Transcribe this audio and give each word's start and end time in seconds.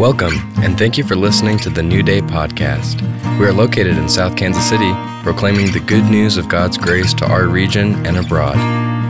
Welcome, 0.00 0.32
and 0.62 0.78
thank 0.78 0.96
you 0.96 1.04
for 1.04 1.14
listening 1.14 1.58
to 1.58 1.68
the 1.68 1.82
New 1.82 2.02
Day 2.02 2.22
podcast. 2.22 3.02
We 3.38 3.44
are 3.44 3.52
located 3.52 3.98
in 3.98 4.08
South 4.08 4.34
Kansas 4.34 4.66
City, 4.66 4.90
proclaiming 5.22 5.72
the 5.72 5.80
good 5.80 6.04
news 6.04 6.38
of 6.38 6.48
God's 6.48 6.78
grace 6.78 7.12
to 7.12 7.26
our 7.26 7.48
region 7.48 8.06
and 8.06 8.16
abroad. 8.16 8.56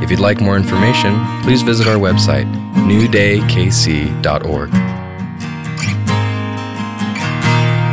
If 0.02 0.10
you'd 0.10 0.18
like 0.18 0.40
more 0.40 0.56
information, 0.56 1.14
please 1.42 1.62
visit 1.62 1.86
our 1.86 1.94
website, 1.94 2.52
newdaykc.org. 2.74 4.70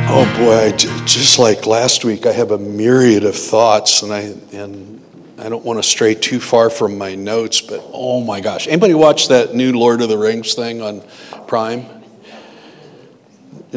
Oh 0.10 0.36
boy, 0.40 0.76
just 0.76 1.38
like 1.38 1.68
last 1.68 2.04
week, 2.04 2.26
I 2.26 2.32
have 2.32 2.50
a 2.50 2.58
myriad 2.58 3.26
of 3.26 3.36
thoughts, 3.36 4.02
and 4.02 4.12
I 4.12 4.22
and 4.54 5.06
I 5.38 5.50
don't 5.50 5.64
want 5.64 5.78
to 5.78 5.88
stray 5.88 6.16
too 6.16 6.40
far 6.40 6.72
from 6.72 6.98
my 6.98 7.14
notes, 7.14 7.62
but 7.62 7.80
oh 7.94 8.22
my 8.24 8.42
gosh, 8.42 8.68
anybody 8.68 8.96
watch 8.96 9.28
that 9.28 9.54
new 9.54 9.74
Lord 9.74 10.02
of 10.02 10.10
the 10.10 10.18
Rings 10.18 10.56
thing 10.56 10.82
on 10.82 11.04
Prime? 11.46 11.97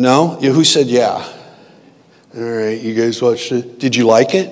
No? 0.01 0.29
Who 0.37 0.65
said 0.65 0.87
yeah? 0.87 1.23
All 2.35 2.43
right, 2.43 2.81
you 2.81 2.95
guys 2.95 3.21
watched 3.21 3.53
it. 3.53 3.79
Did 3.79 3.95
you 3.95 4.07
like 4.07 4.35
it? 4.35 4.51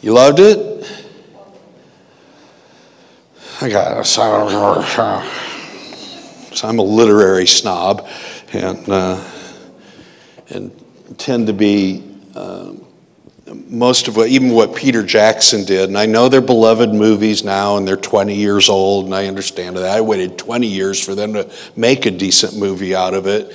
You 0.00 0.12
loved 0.12 0.38
it? 0.38 0.88
I 3.60 3.68
got 3.68 3.98
a 3.98 4.04
so 6.54 6.68
I'm 6.68 6.78
a 6.78 6.82
literary 6.82 7.46
snob, 7.48 8.08
and 8.52 8.88
uh, 8.88 9.28
and 10.50 10.70
tend 11.18 11.48
to 11.48 11.52
be 11.52 12.04
uh, 12.36 12.74
most 13.66 14.06
of 14.06 14.16
what 14.16 14.28
even 14.28 14.50
what 14.50 14.76
Peter 14.76 15.02
Jackson 15.02 15.64
did. 15.64 15.88
And 15.88 15.98
I 15.98 16.06
know 16.06 16.28
they're 16.28 16.40
beloved 16.40 16.94
movies 16.94 17.42
now, 17.42 17.76
and 17.76 17.88
they're 17.88 17.96
20 17.96 18.36
years 18.36 18.68
old, 18.68 19.06
and 19.06 19.14
I 19.16 19.26
understand 19.26 19.76
that. 19.78 19.84
I 19.84 20.00
waited 20.00 20.38
20 20.38 20.68
years 20.68 21.04
for 21.04 21.16
them 21.16 21.32
to 21.32 21.50
make 21.74 22.06
a 22.06 22.12
decent 22.12 22.56
movie 22.56 22.94
out 22.94 23.14
of 23.14 23.26
it 23.26 23.52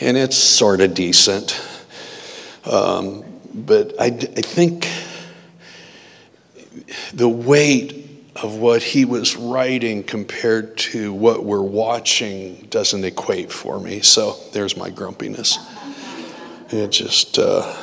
and 0.00 0.16
it's 0.16 0.36
sort 0.36 0.80
of 0.80 0.94
decent. 0.94 1.60
Um, 2.64 3.24
but 3.54 3.94
I, 4.00 4.06
I 4.06 4.10
think 4.10 4.88
the 7.12 7.28
weight 7.28 8.04
of 8.36 8.56
what 8.56 8.82
he 8.82 9.04
was 9.04 9.34
writing 9.36 10.02
compared 10.02 10.76
to 10.76 11.12
what 11.12 11.44
we're 11.44 11.62
watching 11.62 12.66
doesn't 12.68 13.04
equate 13.04 13.50
for 13.50 13.80
me. 13.80 14.00
So 14.00 14.36
there's 14.52 14.76
my 14.76 14.90
grumpiness. 14.90 15.58
It 16.70 16.88
just, 16.88 17.38
uh, 17.38 17.74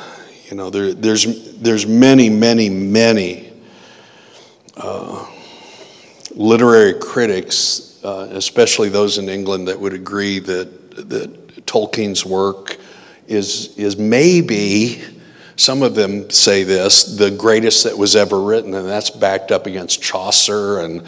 you 0.48 0.56
know, 0.56 0.70
there, 0.70 0.94
there's, 0.94 1.56
there's 1.56 1.86
many, 1.86 2.30
many, 2.30 2.68
many 2.68 3.52
uh, 4.76 5.26
literary 6.30 6.94
critics, 7.00 7.98
uh, 8.04 8.28
especially 8.32 8.90
those 8.90 9.18
in 9.18 9.28
England, 9.28 9.68
that 9.68 9.80
would 9.80 9.94
agree 9.94 10.38
that, 10.38 11.08
that 11.08 11.43
Tolkien's 11.74 12.24
work 12.24 12.78
is, 13.26 13.76
is 13.76 13.96
maybe, 13.96 15.02
some 15.56 15.82
of 15.82 15.96
them 15.96 16.30
say 16.30 16.62
this, 16.62 17.16
the 17.16 17.32
greatest 17.32 17.82
that 17.82 17.98
was 17.98 18.14
ever 18.14 18.40
written, 18.40 18.74
and 18.74 18.86
that's 18.86 19.10
backed 19.10 19.50
up 19.50 19.66
against 19.66 20.00
Chaucer 20.00 20.78
and, 20.78 21.02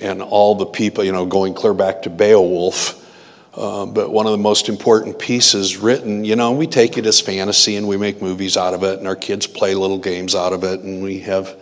and 0.00 0.22
all 0.22 0.54
the 0.54 0.66
people, 0.66 1.02
you 1.02 1.10
know, 1.10 1.26
going 1.26 1.54
clear 1.54 1.74
back 1.74 2.02
to 2.02 2.10
Beowulf. 2.10 3.02
Uh, 3.52 3.84
but 3.84 4.12
one 4.12 4.26
of 4.26 4.32
the 4.32 4.38
most 4.38 4.68
important 4.68 5.18
pieces 5.18 5.76
written, 5.76 6.24
you 6.24 6.36
know, 6.36 6.52
we 6.52 6.68
take 6.68 6.96
it 6.98 7.04
as 7.04 7.20
fantasy 7.20 7.74
and 7.74 7.88
we 7.88 7.96
make 7.96 8.22
movies 8.22 8.56
out 8.56 8.74
of 8.74 8.84
it, 8.84 9.00
and 9.00 9.08
our 9.08 9.16
kids 9.16 9.48
play 9.48 9.74
little 9.74 9.98
games 9.98 10.36
out 10.36 10.52
of 10.52 10.62
it, 10.62 10.82
and 10.82 11.02
we 11.02 11.18
have 11.18 11.56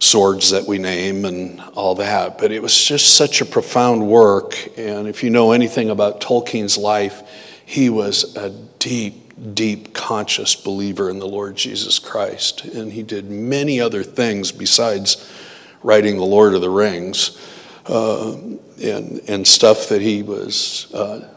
swords 0.00 0.50
that 0.50 0.66
we 0.66 0.76
name 0.76 1.24
and 1.24 1.62
all 1.74 1.94
that. 1.94 2.36
But 2.36 2.52
it 2.52 2.60
was 2.60 2.76
just 2.84 3.14
such 3.14 3.40
a 3.40 3.46
profound 3.46 4.06
work. 4.06 4.54
And 4.76 5.08
if 5.08 5.22
you 5.22 5.30
know 5.30 5.52
anything 5.52 5.88
about 5.88 6.20
Tolkien's 6.20 6.76
life, 6.76 7.22
he 7.70 7.88
was 7.88 8.34
a 8.34 8.50
deep, 8.80 9.54
deep 9.54 9.94
conscious 9.94 10.56
believer 10.56 11.08
in 11.08 11.20
the 11.20 11.28
Lord 11.28 11.54
Jesus 11.54 12.00
Christ. 12.00 12.64
And 12.64 12.92
he 12.92 13.04
did 13.04 13.30
many 13.30 13.80
other 13.80 14.02
things 14.02 14.50
besides 14.50 15.32
writing 15.80 16.16
The 16.16 16.24
Lord 16.24 16.54
of 16.54 16.62
the 16.62 16.68
Rings 16.68 17.38
uh, 17.86 18.32
and, 18.32 19.20
and 19.28 19.46
stuff 19.46 19.88
that 19.88 20.02
he 20.02 20.24
was 20.24 20.92
uh, 20.92 21.28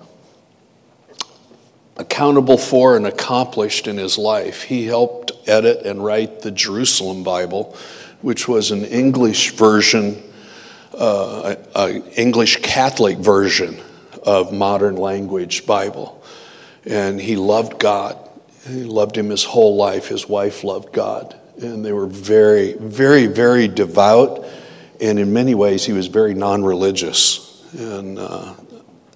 accountable 1.97 2.57
for 2.57 2.97
and 2.97 3.05
accomplished 3.05 3.87
in 3.87 3.97
his 3.97 4.17
life. 4.17 4.63
He 4.63 4.87
helped 4.87 5.33
edit 5.45 5.85
and 5.85 6.03
write 6.03 6.41
the 6.41 6.49
Jerusalem 6.49 7.21
Bible, 7.23 7.77
which 8.23 8.47
was 8.47 8.71
an 8.71 8.85
English 8.85 9.51
version, 9.51 10.23
uh, 10.97 11.57
an 11.75 12.01
English 12.15 12.63
Catholic 12.63 13.19
version 13.19 13.79
of 14.25 14.51
modern 14.51 14.95
language 14.95 15.65
Bible. 15.65 16.23
And 16.85 17.19
he 17.19 17.35
loved 17.35 17.79
God. 17.79 18.17
He 18.67 18.83
loved 18.83 19.17
him 19.17 19.29
his 19.29 19.43
whole 19.43 19.75
life. 19.75 20.07
His 20.07 20.27
wife 20.27 20.63
loved 20.63 20.93
God. 20.93 21.35
And 21.61 21.85
they 21.85 21.91
were 21.91 22.07
very, 22.07 22.73
very, 22.73 23.27
very 23.27 23.67
devout. 23.67 24.45
And 24.99 25.19
in 25.19 25.33
many 25.33 25.55
ways, 25.55 25.85
he 25.85 25.93
was 25.93 26.07
very 26.07 26.33
non 26.33 26.63
religious. 26.63 27.49
And 27.77 28.19
uh, 28.19 28.53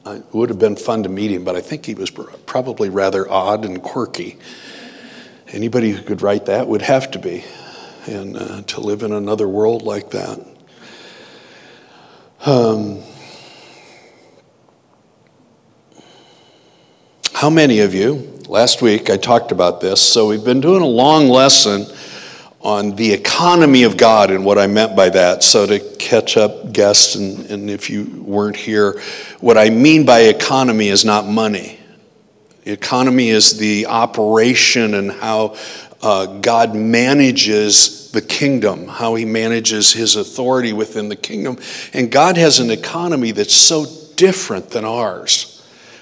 it 0.06 0.24
would 0.34 0.50
have 0.50 0.60
been 0.60 0.76
fun 0.76 1.04
to 1.04 1.10
meet 1.10 1.32
him, 1.32 1.44
but 1.44 1.56
I 1.56 1.62
think 1.62 1.86
he 1.86 1.94
was 1.94 2.10
probably 2.10 2.90
rather 2.90 3.30
odd 3.30 3.66
and 3.66 3.82
quirky. 3.82 4.38
Anybody 5.50 5.92
who 5.92 6.02
could 6.02 6.22
write 6.22 6.46
that 6.46 6.68
would 6.68 6.82
have 6.82 7.12
to 7.12 7.20
be. 7.20 7.44
And 8.06 8.38
uh, 8.38 8.62
to 8.64 8.82
live 8.82 9.04
in 9.04 9.12
another 9.12 9.48
world 9.48 9.84
like 9.84 10.12
that. 10.12 10.40
Um, 12.46 13.04
How 17.38 17.52
many 17.52 17.82
of 17.82 17.94
you, 17.94 18.34
last 18.48 18.82
week 18.82 19.12
I 19.12 19.18
talked 19.18 19.52
about 19.52 19.80
this, 19.80 20.02
so 20.02 20.28
we've 20.28 20.44
been 20.44 20.60
doing 20.60 20.82
a 20.82 20.88
long 20.88 21.30
lesson 21.30 21.86
on 22.62 22.96
the 22.96 23.14
economy 23.14 23.84
of 23.84 23.96
God 23.96 24.32
and 24.32 24.44
what 24.44 24.58
I 24.58 24.66
meant 24.66 24.96
by 24.96 25.10
that. 25.10 25.44
So, 25.44 25.68
to 25.68 25.78
catch 26.00 26.36
up 26.36 26.74
guests, 26.74 27.14
and, 27.14 27.46
and 27.52 27.70
if 27.70 27.92
you 27.92 28.06
weren't 28.26 28.56
here, 28.56 29.00
what 29.40 29.56
I 29.56 29.70
mean 29.70 30.04
by 30.04 30.22
economy 30.22 30.88
is 30.88 31.06
not 31.06 31.28
money. 31.28 31.80
Economy 32.66 33.30
is 33.30 33.60
the 33.60 33.86
operation 33.86 34.96
and 34.96 35.12
how 35.12 35.58
uh, 36.02 36.40
God 36.40 36.74
manages 36.74 38.10
the 38.14 38.22
kingdom, 38.24 38.88
how 38.88 39.14
he 39.14 39.26
manages 39.26 39.94
his 39.94 40.16
authority 40.16 40.74
within 40.74 41.08
the 41.08 41.16
kingdom. 41.16 41.60
And 41.94 42.12
God 42.12 42.36
has 42.38 42.60
an 42.60 42.72
economy 42.72 43.30
that's 43.30 43.54
so 43.54 43.86
different 44.16 44.72
than 44.72 44.86
ours. 44.86 45.54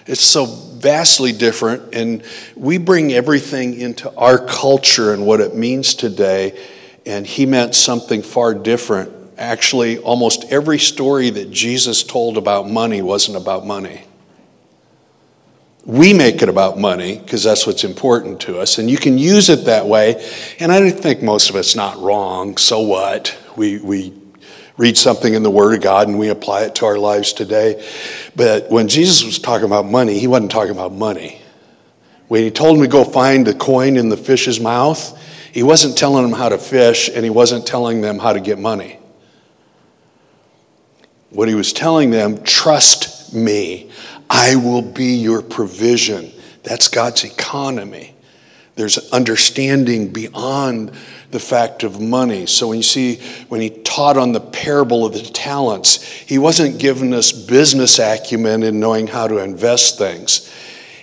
It's 0.08 0.22
so 0.22 0.46
vastly 0.46 1.32
different, 1.32 1.96
and 1.96 2.24
we 2.56 2.78
bring 2.78 3.12
everything 3.12 3.80
into 3.80 4.14
our 4.16 4.38
culture 4.38 5.14
and 5.14 5.26
what 5.26 5.42
it 5.42 5.56
means 5.56 5.96
today, 5.96 6.60
and 7.06 7.26
he 7.26 7.46
meant 7.48 7.74
something 7.74 8.22
far 8.22 8.54
different. 8.54 9.12
Actually, 9.38 9.98
almost 9.98 10.46
every 10.52 10.80
story 10.80 11.30
that 11.32 11.50
Jesus 11.50 12.04
told 12.04 12.38
about 12.38 12.70
money 12.70 13.02
wasn't 13.02 13.36
about 13.36 13.66
money. 13.66 14.04
We 15.86 16.14
make 16.14 16.42
it 16.42 16.50
about 16.50 16.80
money 16.80 17.18
because 17.18 17.44
that's 17.44 17.68
what's 17.68 17.84
important 17.84 18.40
to 18.42 18.60
us, 18.60 18.78
and 18.78 18.90
you 18.90 18.98
can 18.98 19.18
use 19.18 19.50
it 19.50 19.66
that 19.66 19.88
way. 19.88 20.24
And 20.60 20.72
I 20.72 20.90
think 20.92 21.24
most 21.24 21.50
of 21.50 21.56
it's 21.56 21.76
not 21.76 21.98
wrong. 22.00 22.58
So 22.58 22.80
what? 22.82 23.36
We, 23.56 23.80
we 23.80 24.14
read 24.78 24.98
something 24.98 25.34
in 25.34 25.44
the 25.44 25.52
Word 25.52 25.74
of 25.74 25.82
God 25.82 26.08
and 26.08 26.20
we 26.20 26.30
apply 26.30 26.64
it 26.64 26.76
to 26.76 26.86
our 26.86 26.98
lives 26.98 27.34
today. 27.34 27.88
But 28.36 28.70
when 28.70 28.88
Jesus 28.88 29.24
was 29.24 29.40
talking 29.40 29.66
about 29.66 29.86
money, 29.86 30.20
he 30.20 30.28
wasn't 30.28 30.52
talking 30.52 30.72
about 30.72 30.92
money. 30.92 31.42
When 32.28 32.44
he 32.44 32.52
told 32.52 32.78
him 32.78 32.84
to 32.84 32.90
go 32.90 33.04
find 33.04 33.46
the 33.46 33.54
coin 33.54 33.98
in 33.98 34.10
the 34.10 34.18
fish's 34.18 34.60
mouth, 34.60 35.22
he 35.52 35.64
wasn't 35.64 35.98
telling 35.98 36.24
them 36.24 36.38
how 36.38 36.50
to 36.50 36.58
fish 36.58 37.10
and 37.14 37.24
he 37.24 37.30
wasn't 37.30 37.66
telling 37.66 38.02
them 38.02 38.20
how 38.20 38.34
to 38.34 38.40
get 38.40 38.60
money. 38.60 39.00
What 41.30 41.48
he 41.48 41.56
was 41.56 41.72
telling 41.72 42.12
them, 42.12 42.44
trust 42.44 43.34
me, 43.34 43.92
I 44.30 44.56
will 44.56 44.82
be 44.82 45.16
your 45.16 45.42
provision. 45.42 46.32
That's 46.64 46.88
God's 46.88 47.24
economy. 47.24 48.16
There's 48.76 48.98
understanding 49.12 50.12
beyond 50.12 50.92
the 51.36 51.40
fact 51.42 51.84
of 51.84 52.00
money. 52.00 52.46
So 52.46 52.70
when 52.70 52.78
you 52.78 52.84
see, 52.84 53.18
when 53.50 53.60
he 53.60 53.70
taught 53.70 54.16
on 54.16 54.32
the 54.32 54.40
parable 54.40 55.06
of 55.06 55.12
the 55.12 55.20
talents, 55.20 56.02
he 56.02 56.38
wasn't 56.38 56.80
giving 56.80 57.14
us 57.14 57.34
business 57.34 58.00
acumen 58.00 58.64
in 58.64 58.80
knowing 58.80 59.08
how 59.08 59.28
to 59.28 59.40
invest 59.40 59.98
things. 59.98 60.50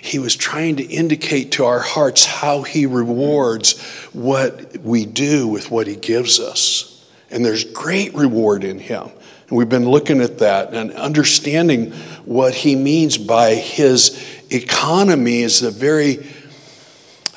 He 0.01 0.17
was 0.17 0.35
trying 0.35 0.77
to 0.77 0.83
indicate 0.83 1.51
to 1.51 1.65
our 1.65 1.81
hearts 1.81 2.25
how 2.25 2.63
he 2.63 2.87
rewards 2.87 3.79
what 4.11 4.79
we 4.79 5.05
do 5.05 5.47
with 5.47 5.69
what 5.69 5.85
he 5.85 5.95
gives 5.95 6.39
us. 6.39 7.07
And 7.29 7.45
there's 7.45 7.63
great 7.63 8.15
reward 8.15 8.63
in 8.63 8.79
him. 8.79 9.11
And 9.49 9.57
we've 9.59 9.69
been 9.69 9.87
looking 9.87 10.19
at 10.19 10.39
that 10.39 10.73
and 10.73 10.91
understanding 10.93 11.91
what 12.25 12.55
he 12.55 12.75
means 12.75 13.19
by 13.19 13.53
his 13.53 14.19
economy 14.49 15.43
is 15.43 15.61
a 15.61 15.69
very 15.69 16.25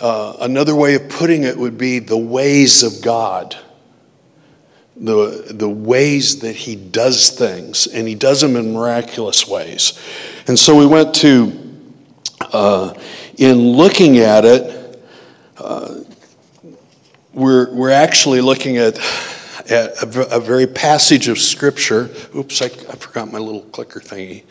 uh, 0.01 0.37
another 0.41 0.75
way 0.75 0.95
of 0.95 1.09
putting 1.09 1.45
it 1.45 1.57
would 1.57 1.79
be 1.79 1.99
the 1.99 2.17
ways 2.17 2.83
of 2.83 3.03
God, 3.03 3.57
the, 4.97 5.47
the 5.51 5.69
ways 5.69 6.41
that 6.41 6.57
He 6.57 6.77
does 6.77 7.31
things, 7.31 7.87
and 7.87 8.07
He 8.07 8.15
does 8.15 8.41
them 8.41 8.57
in 8.57 8.75
miraculous 8.75 9.47
ways. 9.47 9.99
And 10.47 10.59
so 10.59 10.77
we 10.77 10.87
went 10.87 11.15
to 11.17 11.67
uh, 12.53 12.95
in 13.39 13.59
looking 13.59 14.19
at 14.19 14.45
it, 14.45 15.03
uh, 15.59 16.01
we're, 17.33 17.75
we're 17.75 17.91
actually 17.91 18.41
looking 18.41 18.77
at, 18.77 18.99
at 19.71 20.03
a, 20.03 20.37
a, 20.37 20.41
very 20.41 20.67
passage 20.67 21.29
of 21.29 21.39
Scripture. 21.39 22.11
Oops, 22.35 22.63
I, 22.63 22.67
I 22.67 22.97
forgot 22.97 23.31
my 23.31 23.39
little 23.39 23.63
clicker 23.63 24.01
thingy. 24.01 24.45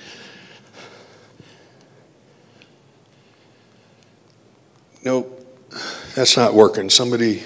Nope, 5.04 5.35
that's 6.16 6.38
not 6.38 6.54
working. 6.54 6.90
Somebody, 6.90 7.44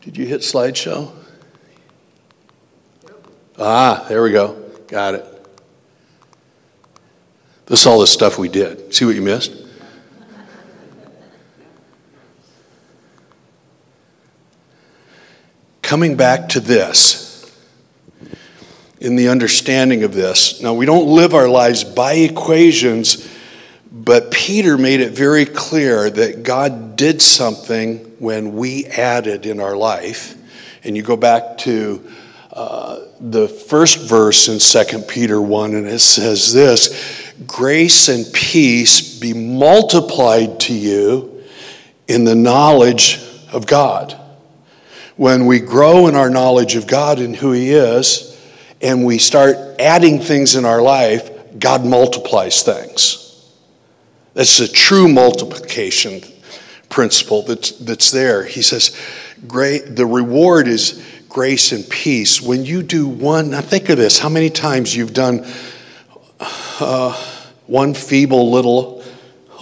did 0.00 0.16
you 0.16 0.24
hit 0.24 0.40
slideshow? 0.40 1.10
Ah, 3.58 4.06
there 4.08 4.22
we 4.22 4.30
go. 4.30 4.54
Got 4.86 5.14
it. 5.16 5.32
This 7.66 7.80
is 7.80 7.86
all 7.86 7.98
the 7.98 8.06
stuff 8.06 8.38
we 8.38 8.48
did. 8.48 8.94
See 8.94 9.04
what 9.04 9.16
you 9.16 9.22
missed? 9.22 9.52
Coming 15.82 16.16
back 16.16 16.48
to 16.50 16.60
this, 16.60 17.52
in 19.00 19.16
the 19.16 19.28
understanding 19.28 20.04
of 20.04 20.14
this, 20.14 20.60
now 20.62 20.74
we 20.74 20.86
don't 20.86 21.08
live 21.08 21.34
our 21.34 21.48
lives 21.48 21.82
by 21.82 22.14
equations 22.14 23.35
but 24.06 24.30
Peter 24.30 24.78
made 24.78 25.00
it 25.00 25.14
very 25.14 25.44
clear 25.44 26.08
that 26.08 26.44
God 26.44 26.94
did 26.94 27.20
something 27.20 27.98
when 28.20 28.54
we 28.54 28.86
added 28.86 29.46
in 29.46 29.58
our 29.58 29.76
life. 29.76 30.36
And 30.84 30.96
you 30.96 31.02
go 31.02 31.16
back 31.16 31.58
to 31.58 32.08
uh, 32.52 33.00
the 33.18 33.48
first 33.48 33.98
verse 33.98 34.46
in 34.46 34.60
2 34.60 35.02
Peter 35.08 35.42
1, 35.42 35.74
and 35.74 35.88
it 35.88 35.98
says 35.98 36.52
this 36.52 37.34
Grace 37.48 38.08
and 38.08 38.32
peace 38.32 39.18
be 39.18 39.34
multiplied 39.34 40.60
to 40.60 40.72
you 40.72 41.42
in 42.06 42.22
the 42.22 42.36
knowledge 42.36 43.20
of 43.52 43.66
God. 43.66 44.16
When 45.16 45.46
we 45.46 45.58
grow 45.58 46.06
in 46.06 46.14
our 46.14 46.30
knowledge 46.30 46.76
of 46.76 46.86
God 46.86 47.18
and 47.18 47.34
who 47.34 47.50
He 47.50 47.72
is, 47.72 48.40
and 48.80 49.04
we 49.04 49.18
start 49.18 49.56
adding 49.80 50.20
things 50.20 50.54
in 50.54 50.64
our 50.64 50.80
life, 50.80 51.58
God 51.58 51.84
multiplies 51.84 52.62
things. 52.62 53.25
That's 54.36 54.58
the 54.58 54.68
true 54.68 55.08
multiplication 55.08 56.20
principle 56.90 57.40
that's, 57.40 57.70
that's 57.70 58.10
there. 58.10 58.44
He 58.44 58.60
says, 58.60 58.94
great, 59.46 59.96
the 59.96 60.04
reward 60.04 60.68
is 60.68 61.02
grace 61.26 61.72
and 61.72 61.88
peace. 61.88 62.42
When 62.42 62.66
you 62.66 62.82
do 62.82 63.08
one, 63.08 63.52
now 63.52 63.62
think 63.62 63.88
of 63.88 63.96
this 63.96 64.18
how 64.18 64.28
many 64.28 64.50
times 64.50 64.94
you've 64.94 65.14
done 65.14 65.46
uh, 66.38 67.12
one 67.66 67.94
feeble 67.94 68.50
little, 68.50 69.02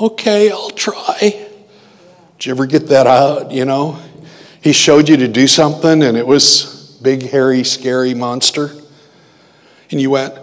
okay, 0.00 0.50
I'll 0.50 0.70
try. 0.70 1.18
Did 1.20 2.46
you 2.46 2.50
ever 2.50 2.66
get 2.66 2.88
that 2.88 3.06
out? 3.06 3.52
You 3.52 3.66
know, 3.66 4.00
he 4.60 4.72
showed 4.72 5.08
you 5.08 5.16
to 5.18 5.28
do 5.28 5.46
something 5.46 6.02
and 6.02 6.16
it 6.16 6.26
was 6.26 6.98
big, 7.00 7.30
hairy, 7.30 7.62
scary 7.62 8.12
monster. 8.12 8.72
And 9.92 10.00
you 10.00 10.10
went, 10.10 10.34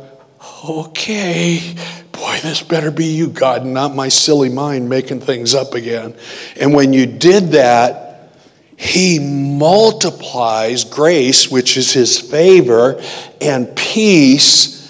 okay, 0.64 1.76
boy, 2.22 2.40
this 2.44 2.62
better 2.62 2.92
be 2.92 3.06
you, 3.06 3.28
God, 3.28 3.64
and 3.64 3.74
not 3.74 3.96
my 3.96 4.08
silly 4.08 4.50
mind 4.50 4.88
making 4.88 5.22
things 5.22 5.56
up 5.56 5.74
again. 5.74 6.16
And 6.60 6.76
when 6.76 6.94
you 6.94 7.08
did 7.08 7.54
that, 7.54 8.32
He 8.78 9.18
multiplies 9.20 10.84
grace, 10.84 11.50
which 11.50 11.78
is 11.78 11.92
His 11.92 12.20
favor, 12.20 13.02
and 13.42 13.76
peace, 13.76 14.88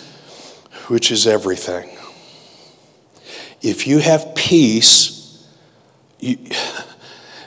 which 0.87 1.09
is 1.09 1.25
everything. 1.25 1.89
If 3.61 3.87
you 3.87 3.99
have 3.99 4.35
peace, 4.35 5.47
you, 6.19 6.37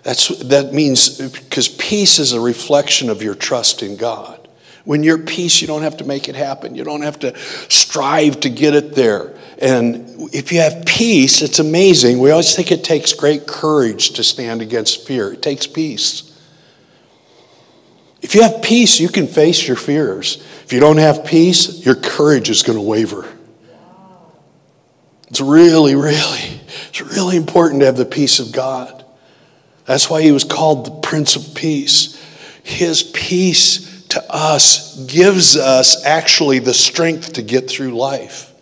that's, 0.02 0.28
that 0.48 0.72
means 0.72 1.18
because 1.18 1.68
peace 1.68 2.18
is 2.18 2.32
a 2.32 2.40
reflection 2.40 3.10
of 3.10 3.22
your 3.22 3.34
trust 3.34 3.82
in 3.82 3.96
God. 3.96 4.43
When 4.84 5.02
you're 5.02 5.18
peace, 5.18 5.60
you 5.60 5.66
don't 5.66 5.82
have 5.82 5.96
to 5.98 6.04
make 6.04 6.28
it 6.28 6.36
happen. 6.36 6.74
You 6.74 6.84
don't 6.84 7.02
have 7.02 7.18
to 7.20 7.36
strive 7.38 8.40
to 8.40 8.50
get 8.50 8.74
it 8.74 8.94
there. 8.94 9.34
And 9.58 10.28
if 10.34 10.52
you 10.52 10.60
have 10.60 10.84
peace, 10.84 11.40
it's 11.40 11.58
amazing. 11.58 12.18
We 12.18 12.30
always 12.30 12.54
think 12.54 12.70
it 12.70 12.84
takes 12.84 13.12
great 13.14 13.46
courage 13.46 14.10
to 14.10 14.24
stand 14.24 14.60
against 14.60 15.06
fear, 15.06 15.32
it 15.32 15.42
takes 15.42 15.66
peace. 15.66 16.30
If 18.20 18.34
you 18.34 18.42
have 18.42 18.62
peace, 18.62 19.00
you 19.00 19.08
can 19.08 19.26
face 19.26 19.68
your 19.68 19.76
fears. 19.76 20.42
If 20.64 20.72
you 20.72 20.80
don't 20.80 20.96
have 20.96 21.26
peace, 21.26 21.84
your 21.84 21.94
courage 21.94 22.48
is 22.48 22.62
going 22.62 22.78
to 22.78 22.82
waver. 22.82 23.28
It's 25.28 25.42
really, 25.42 25.94
really, 25.94 26.60
it's 26.88 27.02
really 27.02 27.36
important 27.36 27.80
to 27.80 27.86
have 27.86 27.98
the 27.98 28.06
peace 28.06 28.38
of 28.40 28.50
God. 28.50 29.04
That's 29.84 30.08
why 30.08 30.22
he 30.22 30.32
was 30.32 30.44
called 30.44 30.86
the 30.86 31.00
Prince 31.06 31.36
of 31.36 31.54
Peace. 31.54 32.18
His 32.62 33.02
peace 33.02 33.93
to 34.10 34.24
us 34.32 35.04
gives 35.06 35.56
us 35.56 36.04
actually 36.04 36.58
the 36.58 36.74
strength 36.74 37.34
to 37.34 37.42
get 37.42 37.68
through 37.68 37.96
life. 37.96 38.52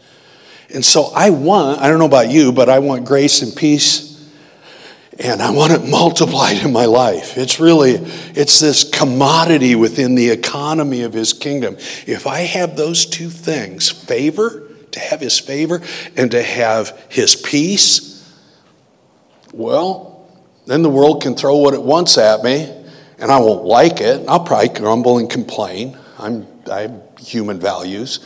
And 0.72 0.84
so 0.84 1.10
I 1.14 1.30
want, 1.30 1.80
I 1.80 1.88
don't 1.88 1.98
know 1.98 2.06
about 2.06 2.30
you, 2.30 2.52
but 2.52 2.68
I 2.68 2.78
want 2.78 3.04
grace 3.04 3.42
and 3.42 3.54
peace 3.54 4.12
and 5.18 5.40
I 5.40 5.50
want 5.50 5.72
it 5.72 5.84
multiplied 5.88 6.64
in 6.64 6.72
my 6.72 6.86
life. 6.86 7.36
It's 7.38 7.60
really, 7.60 7.92
it's 7.92 8.60
this 8.60 8.88
commodity 8.88 9.74
within 9.74 10.14
the 10.14 10.30
economy 10.30 11.02
of 11.02 11.12
his 11.12 11.32
kingdom. 11.32 11.76
If 12.06 12.26
I 12.26 12.40
have 12.40 12.76
those 12.76 13.06
two 13.06 13.30
things, 13.30 13.90
favor, 13.90 14.68
to 14.92 15.00
have 15.00 15.20
his 15.20 15.38
favor, 15.38 15.80
and 16.16 16.30
to 16.30 16.42
have 16.42 17.06
his 17.08 17.36
peace, 17.36 18.10
well, 19.52 20.26
then 20.66 20.82
the 20.82 20.90
world 20.90 21.22
can 21.22 21.34
throw 21.34 21.56
what 21.56 21.74
it 21.74 21.82
wants 21.82 22.18
at 22.18 22.42
me, 22.42 22.81
and 23.22 23.30
I 23.30 23.38
won't 23.38 23.64
like 23.64 24.00
it. 24.00 24.24
I'll 24.28 24.44
probably 24.44 24.68
grumble 24.68 25.18
and 25.18 25.30
complain. 25.30 25.96
I'm, 26.18 26.46
I 26.70 26.80
have 26.82 27.02
human 27.18 27.60
values 27.60 28.18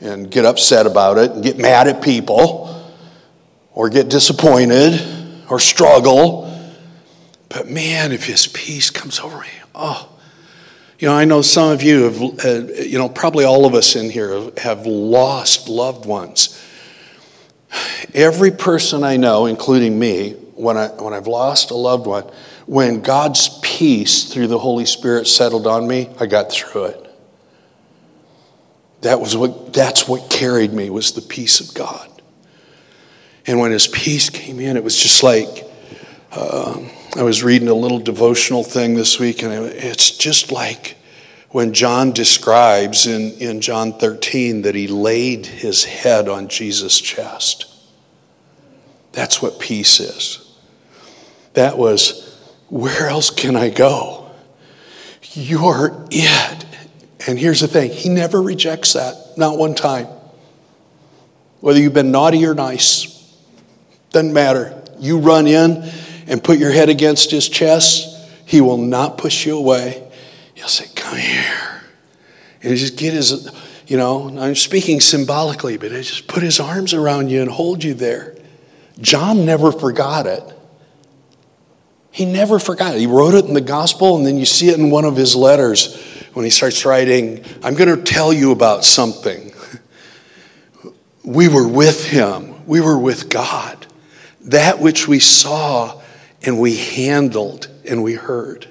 and 0.00 0.30
get 0.30 0.44
upset 0.44 0.86
about 0.86 1.18
it 1.18 1.32
and 1.32 1.42
get 1.42 1.58
mad 1.58 1.88
at 1.88 2.00
people 2.00 2.72
or 3.72 3.90
get 3.90 4.08
disappointed 4.08 5.02
or 5.50 5.58
struggle. 5.58 6.44
But 7.48 7.68
man, 7.68 8.12
if 8.12 8.24
his 8.24 8.46
peace 8.46 8.88
comes 8.88 9.18
over 9.18 9.40
me, 9.40 9.48
oh, 9.74 10.12
you 11.00 11.08
know, 11.08 11.14
I 11.14 11.24
know 11.24 11.42
some 11.42 11.72
of 11.72 11.82
you 11.82 12.04
have, 12.04 12.22
uh, 12.44 12.72
you 12.82 12.98
know, 12.98 13.08
probably 13.08 13.44
all 13.44 13.66
of 13.66 13.74
us 13.74 13.96
in 13.96 14.10
here 14.10 14.50
have 14.58 14.86
lost 14.86 15.68
loved 15.68 16.06
ones. 16.06 16.62
Every 18.14 18.52
person 18.52 19.02
I 19.02 19.16
know, 19.16 19.46
including 19.46 19.98
me, 19.98 20.34
when, 20.54 20.76
I, 20.76 20.86
when 20.88 21.12
I've 21.12 21.26
lost 21.26 21.70
a 21.70 21.74
loved 21.74 22.06
one, 22.06 22.30
when 22.66 23.00
God's 23.00 23.55
peace 23.76 24.32
through 24.32 24.46
the 24.46 24.58
Holy 24.58 24.86
Spirit 24.86 25.26
settled 25.26 25.66
on 25.66 25.86
me, 25.86 26.08
I 26.18 26.24
got 26.24 26.50
through 26.50 26.86
it. 26.86 27.14
That 29.02 29.20
was 29.20 29.36
what, 29.36 29.74
that's 29.74 30.08
what 30.08 30.30
carried 30.30 30.72
me 30.72 30.88
was 30.88 31.12
the 31.12 31.20
peace 31.20 31.60
of 31.60 31.74
God. 31.74 32.10
And 33.46 33.60
when 33.60 33.72
his 33.72 33.86
peace 33.86 34.30
came 34.30 34.60
in, 34.60 34.78
it 34.78 34.82
was 34.82 34.96
just 34.96 35.22
like, 35.22 35.64
uh, 36.32 36.80
I 37.16 37.22
was 37.22 37.44
reading 37.44 37.68
a 37.68 37.74
little 37.74 37.98
devotional 37.98 38.64
thing 38.64 38.94
this 38.94 39.20
week, 39.20 39.42
and 39.42 39.52
it's 39.52 40.16
just 40.16 40.50
like 40.50 40.96
when 41.50 41.74
John 41.74 42.12
describes 42.12 43.06
in, 43.06 43.32
in 43.32 43.60
John 43.60 43.98
13 43.98 44.62
that 44.62 44.74
he 44.74 44.88
laid 44.88 45.44
his 45.44 45.84
head 45.84 46.30
on 46.30 46.48
Jesus' 46.48 46.98
chest. 46.98 47.66
That's 49.12 49.42
what 49.42 49.60
peace 49.60 50.00
is. 50.00 50.58
That 51.52 51.76
was, 51.76 52.25
where 52.68 53.08
else 53.08 53.30
can 53.30 53.56
I 53.56 53.70
go? 53.70 54.30
You're 55.32 56.06
it. 56.10 56.66
And 57.26 57.38
here's 57.38 57.60
the 57.60 57.68
thing 57.68 57.90
He 57.90 58.08
never 58.08 58.40
rejects 58.40 58.94
that, 58.94 59.14
not 59.36 59.58
one 59.58 59.74
time. 59.74 60.06
Whether 61.60 61.80
you've 61.80 61.94
been 61.94 62.10
naughty 62.10 62.44
or 62.46 62.54
nice, 62.54 63.12
doesn't 64.10 64.32
matter. 64.32 64.82
You 64.98 65.18
run 65.18 65.46
in 65.46 65.90
and 66.26 66.42
put 66.42 66.58
your 66.58 66.70
head 66.70 66.88
against 66.88 67.30
His 67.30 67.48
chest, 67.48 68.28
He 68.46 68.60
will 68.60 68.78
not 68.78 69.18
push 69.18 69.46
you 69.46 69.56
away. 69.56 70.08
He'll 70.54 70.68
say, 70.68 70.86
Come 70.94 71.18
here. 71.18 71.82
And 72.62 72.72
he 72.72 72.78
just 72.78 72.96
get 72.96 73.12
His, 73.12 73.50
you 73.86 73.96
know, 73.96 74.36
I'm 74.38 74.54
speaking 74.54 75.00
symbolically, 75.00 75.76
but 75.76 75.92
He 75.92 75.98
just 75.98 76.26
put 76.26 76.42
His 76.42 76.58
arms 76.60 76.94
around 76.94 77.30
you 77.30 77.42
and 77.42 77.50
hold 77.50 77.84
you 77.84 77.94
there. 77.94 78.36
John 79.00 79.44
never 79.44 79.70
forgot 79.70 80.26
it. 80.26 80.42
He 82.16 82.24
never 82.24 82.58
forgot 82.58 82.94
it. 82.94 83.00
He 83.00 83.06
wrote 83.06 83.34
it 83.34 83.44
in 83.44 83.52
the 83.52 83.60
gospel, 83.60 84.16
and 84.16 84.24
then 84.24 84.38
you 84.38 84.46
see 84.46 84.70
it 84.70 84.78
in 84.78 84.90
one 84.90 85.04
of 85.04 85.16
his 85.16 85.36
letters 85.36 86.02
when 86.32 86.46
he 86.46 86.50
starts 86.50 86.86
writing, 86.86 87.44
I'm 87.62 87.74
going 87.74 87.94
to 87.94 88.02
tell 88.02 88.32
you 88.32 88.52
about 88.52 88.86
something. 88.86 89.52
We 91.22 91.48
were 91.48 91.68
with 91.68 92.06
him, 92.06 92.66
we 92.66 92.80
were 92.80 92.98
with 92.98 93.28
God. 93.28 93.86
That 94.46 94.78
which 94.80 95.06
we 95.06 95.20
saw 95.20 96.00
and 96.42 96.58
we 96.58 96.76
handled 96.76 97.68
and 97.84 98.02
we 98.02 98.14
heard. 98.14 98.66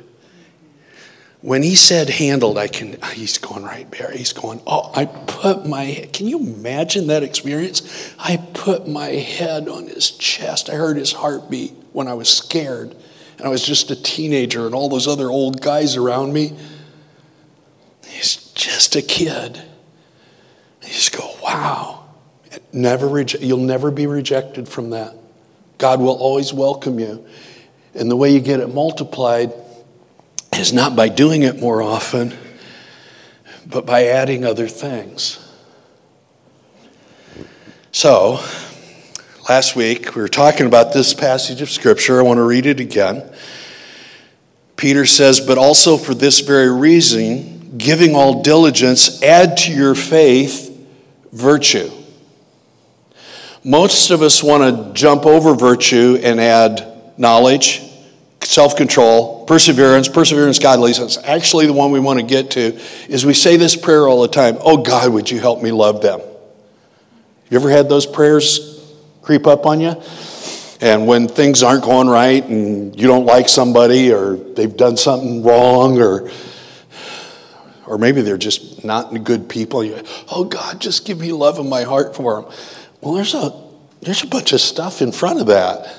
when 1.46 1.62
he 1.62 1.76
said 1.76 2.10
handled, 2.10 2.58
I 2.58 2.68
can, 2.68 3.00
he's 3.14 3.38
going 3.38 3.62
right 3.62 3.90
there. 3.92 4.12
He's 4.12 4.34
going, 4.34 4.62
oh, 4.66 4.92
I 4.96 5.06
put 5.06 5.64
my, 5.64 6.10
can 6.12 6.26
you 6.26 6.40
imagine 6.40 7.06
that 7.08 7.22
experience? 7.22 8.16
I 8.18 8.38
put 8.38 8.88
my 8.88 9.10
head 9.10 9.70
on 9.70 9.86
his 9.86 10.10
chest. 10.10 10.72
I 10.72 10.74
heard 10.74 10.98
his 10.98 11.12
heartbeat 11.12 11.74
when 11.94 12.08
I 12.08 12.16
was 12.16 12.30
scared. 12.30 12.96
And 13.38 13.48
I 13.48 13.50
was 13.50 13.66
just 13.66 13.92
a 13.92 13.96
teenager 13.96 14.66
and 14.66 14.74
all 14.74 14.90
those 14.90 15.08
other 15.08 15.30
old 15.30 15.62
guys 15.62 15.96
around 15.96 16.34
me. 16.34 16.54
He's 18.08 18.38
just 18.54 18.96
a 18.96 19.02
kid. 19.02 19.62
You 20.82 20.88
just 20.88 21.18
go, 21.18 21.36
wow. 21.44 22.06
Never 22.72 23.22
you'll 23.22 23.58
never 23.58 23.92
be 23.92 24.08
rejected 24.08 24.68
from 24.68 24.92
that. 24.92 25.16
God 25.78 26.00
will 26.00 26.16
always 26.16 26.54
welcome 26.54 27.00
you. 27.00 27.26
And 27.94 28.10
the 28.10 28.16
way 28.16 28.32
you 28.32 28.40
get 28.40 28.60
it 28.60 28.74
multiplied 28.74 29.54
is 30.54 30.74
not 30.74 30.96
by 30.96 31.10
doing 31.10 31.44
it 31.44 31.60
more 31.60 31.82
often, 31.82 32.34
but 33.66 33.86
by 33.86 34.06
adding 34.06 34.46
other 34.46 34.68
things. 34.68 35.40
So, 37.92 38.40
last 39.50 39.76
week 39.76 40.16
we 40.16 40.22
were 40.22 40.28
talking 40.28 40.66
about 40.66 40.92
this 40.92 41.14
passage 41.14 41.62
of 41.62 41.70
Scripture. 41.70 42.20
I 42.20 42.24
want 42.24 42.38
to 42.38 42.44
read 42.44 42.66
it 42.66 42.80
again. 42.80 43.24
Peter 44.76 45.06
says, 45.06 45.40
But 45.40 45.58
also 45.58 45.98
for 45.98 46.14
this 46.14 46.40
very 46.40 46.72
reason, 46.72 47.78
giving 47.78 48.16
all 48.16 48.42
diligence, 48.42 49.22
add 49.22 49.58
to 49.58 49.72
your 49.72 49.94
faith 49.94 50.72
virtue. 51.32 51.92
Most 53.64 54.10
of 54.10 54.22
us 54.22 54.44
want 54.44 54.64
to 54.64 54.94
jump 54.94 55.26
over 55.26 55.54
virtue 55.54 56.20
and 56.24 56.40
add 56.40 57.14
knowledge, 57.18 57.82
self 58.42 58.76
control, 58.76 59.46
perseverance, 59.46 60.10
perseverance, 60.10 60.60
godliness. 60.60 61.18
Actually 61.24 61.68
the 61.68 61.74
one 61.74 61.92
we 61.92 62.00
want 62.00 62.20
to 62.20 62.26
get 62.26 62.52
to. 62.52 62.80
Is 63.10 63.26
we 63.26 63.34
say 63.34 63.58
this 63.58 63.76
prayer 63.76 64.08
all 64.08 64.22
the 64.22 64.28
time 64.28 64.58
Oh 64.62 64.78
God, 64.78 65.14
would 65.14 65.30
you 65.30 65.40
help 65.40 65.62
me 65.62 65.72
love 65.72 66.02
them? 66.02 66.20
You 67.50 67.60
ever 67.60 67.70
had 67.70 67.90
those 67.90 68.08
prayers 68.08 68.75
creep 69.26 69.48
up 69.48 69.66
on 69.66 69.82
you? 69.82 69.96
And 70.82 71.08
when 71.08 71.28
things 71.28 71.64
aren't 71.64 71.84
going 71.84 72.08
right 72.08 72.44
and 72.44 72.96
you 73.00 73.08
don't 73.08 73.26
like 73.26 73.50
somebody 73.50 74.14
or 74.14 74.36
they've 74.36 74.76
done 74.76 74.98
something 74.98 75.44
wrong 75.44 76.00
or 76.00 76.30
or 77.88 77.98
maybe 78.00 78.22
they're 78.22 78.38
just 78.38 78.84
not 78.84 79.24
good 79.24 79.48
people. 79.48 79.84
You, 79.84 80.02
oh 80.32 80.46
God, 80.46 80.82
just 80.82 81.06
give 81.06 81.20
me 81.20 81.32
love 81.32 81.60
in 81.60 81.70
my 81.70 81.84
heart 81.84 82.16
for 82.16 82.42
them. 82.42 82.52
Well, 83.02 83.14
there's 83.14 83.34
a 83.34 83.52
there's 84.02 84.24
a 84.24 84.28
bunch 84.28 84.54
of 84.54 84.62
stuff 84.62 85.02
in 85.02 85.12
front 85.12 85.40
of 85.40 85.48
that. 85.48 85.92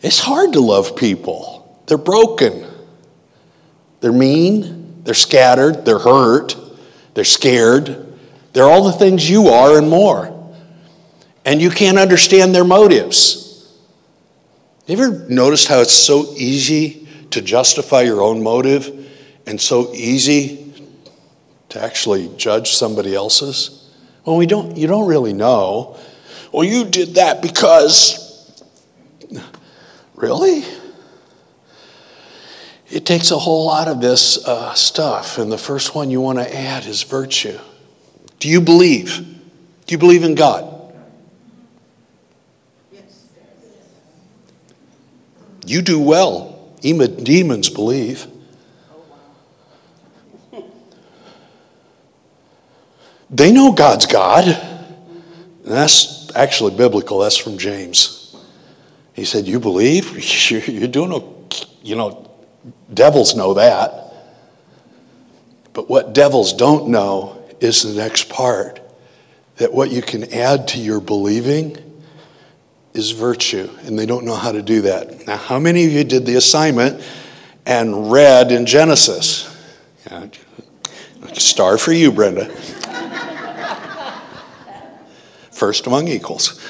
It's 0.00 0.18
hard 0.18 0.54
to 0.54 0.60
love 0.60 0.96
people. 0.96 1.82
They're 1.86 1.98
broken. 1.98 2.66
They're 4.00 4.12
mean. 4.12 5.02
They're 5.04 5.14
scattered. 5.14 5.84
They're 5.84 5.98
hurt. 5.98 6.56
They're 7.14 7.24
scared. 7.24 8.18
They're 8.52 8.64
all 8.64 8.84
the 8.84 8.92
things 8.92 9.28
you 9.28 9.48
are 9.48 9.78
and 9.78 9.88
more. 9.88 10.41
And 11.44 11.60
you 11.60 11.70
can't 11.70 11.98
understand 11.98 12.54
their 12.54 12.64
motives. 12.64 13.42
You 14.86 14.96
ever 14.96 15.26
noticed 15.28 15.68
how 15.68 15.80
it's 15.80 15.92
so 15.92 16.34
easy 16.36 17.06
to 17.30 17.40
justify 17.40 18.02
your 18.02 18.22
own 18.22 18.42
motive 18.42 19.10
and 19.46 19.60
so 19.60 19.92
easy 19.94 20.72
to 21.70 21.82
actually 21.82 22.30
judge 22.36 22.72
somebody 22.72 23.14
else's? 23.14 23.90
Well, 24.24 24.36
we 24.36 24.46
don't, 24.46 24.76
you 24.76 24.86
don't 24.86 25.08
really 25.08 25.32
know. 25.32 25.98
Well, 26.52 26.64
you 26.64 26.84
did 26.84 27.14
that 27.14 27.42
because. 27.42 28.20
Really? 30.14 30.62
It 32.88 33.04
takes 33.04 33.32
a 33.32 33.38
whole 33.38 33.66
lot 33.66 33.88
of 33.88 34.00
this 34.00 34.46
uh, 34.46 34.72
stuff, 34.74 35.38
and 35.38 35.50
the 35.50 35.58
first 35.58 35.96
one 35.96 36.10
you 36.12 36.20
want 36.20 36.38
to 36.38 36.56
add 36.56 36.86
is 36.86 37.02
virtue. 37.02 37.58
Do 38.38 38.48
you 38.48 38.60
believe? 38.60 39.18
Do 39.86 39.92
you 39.92 39.98
believe 39.98 40.22
in 40.22 40.36
God? 40.36 40.71
You 45.66 45.82
do 45.82 46.00
well. 46.00 46.74
Even 46.82 47.22
demons 47.22 47.68
believe. 47.68 48.26
They 53.30 53.50
know 53.50 53.72
God's 53.72 54.06
God. 54.06 54.44
And 54.46 55.72
that's 55.72 56.34
actually 56.36 56.76
biblical. 56.76 57.20
That's 57.20 57.36
from 57.36 57.58
James. 57.58 58.36
He 59.14 59.24
said, 59.24 59.46
You 59.46 59.60
believe? 59.60 60.18
You're 60.68 60.88
doing, 60.88 61.12
a, 61.12 61.22
you 61.82 61.96
know, 61.96 62.28
devils 62.92 63.34
know 63.34 63.54
that. 63.54 64.12
But 65.72 65.88
what 65.88 66.12
devils 66.12 66.52
don't 66.52 66.88
know 66.88 67.42
is 67.60 67.82
the 67.82 67.94
next 67.94 68.28
part 68.28 68.80
that 69.56 69.72
what 69.72 69.90
you 69.90 70.02
can 70.02 70.32
add 70.34 70.68
to 70.68 70.78
your 70.78 71.00
believing 71.00 71.76
is 72.94 73.12
virtue, 73.12 73.70
and 73.84 73.98
they 73.98 74.06
don't 74.06 74.24
know 74.24 74.34
how 74.34 74.52
to 74.52 74.62
do 74.62 74.82
that. 74.82 75.26
Now, 75.26 75.36
how 75.36 75.58
many 75.58 75.84
of 75.84 75.92
you 75.92 76.04
did 76.04 76.26
the 76.26 76.36
assignment 76.36 77.02
and 77.64 78.10
read 78.12 78.52
in 78.52 78.66
Genesis? 78.66 79.48
Yeah, 80.10 80.26
star 81.34 81.78
for 81.78 81.92
you, 81.92 82.12
Brenda 82.12 82.54
first 85.62 85.86
among 85.86 86.08
equals. 86.08 86.60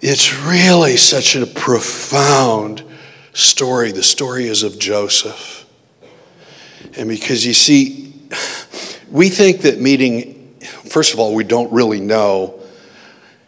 It's 0.00 0.34
really 0.34 0.96
such 0.96 1.36
a 1.36 1.46
profound 1.46 2.82
story. 3.34 3.92
The 3.92 4.02
story 4.02 4.48
is 4.48 4.64
of 4.64 4.80
Joseph. 4.80 5.64
And 6.96 7.08
because 7.08 7.46
you 7.46 7.54
see, 7.54 8.12
we 9.12 9.28
think 9.28 9.60
that 9.60 9.80
meeting, 9.80 10.56
first 10.90 11.14
of 11.14 11.20
all, 11.20 11.36
we 11.36 11.44
don't 11.44 11.72
really 11.72 12.00
know. 12.00 12.60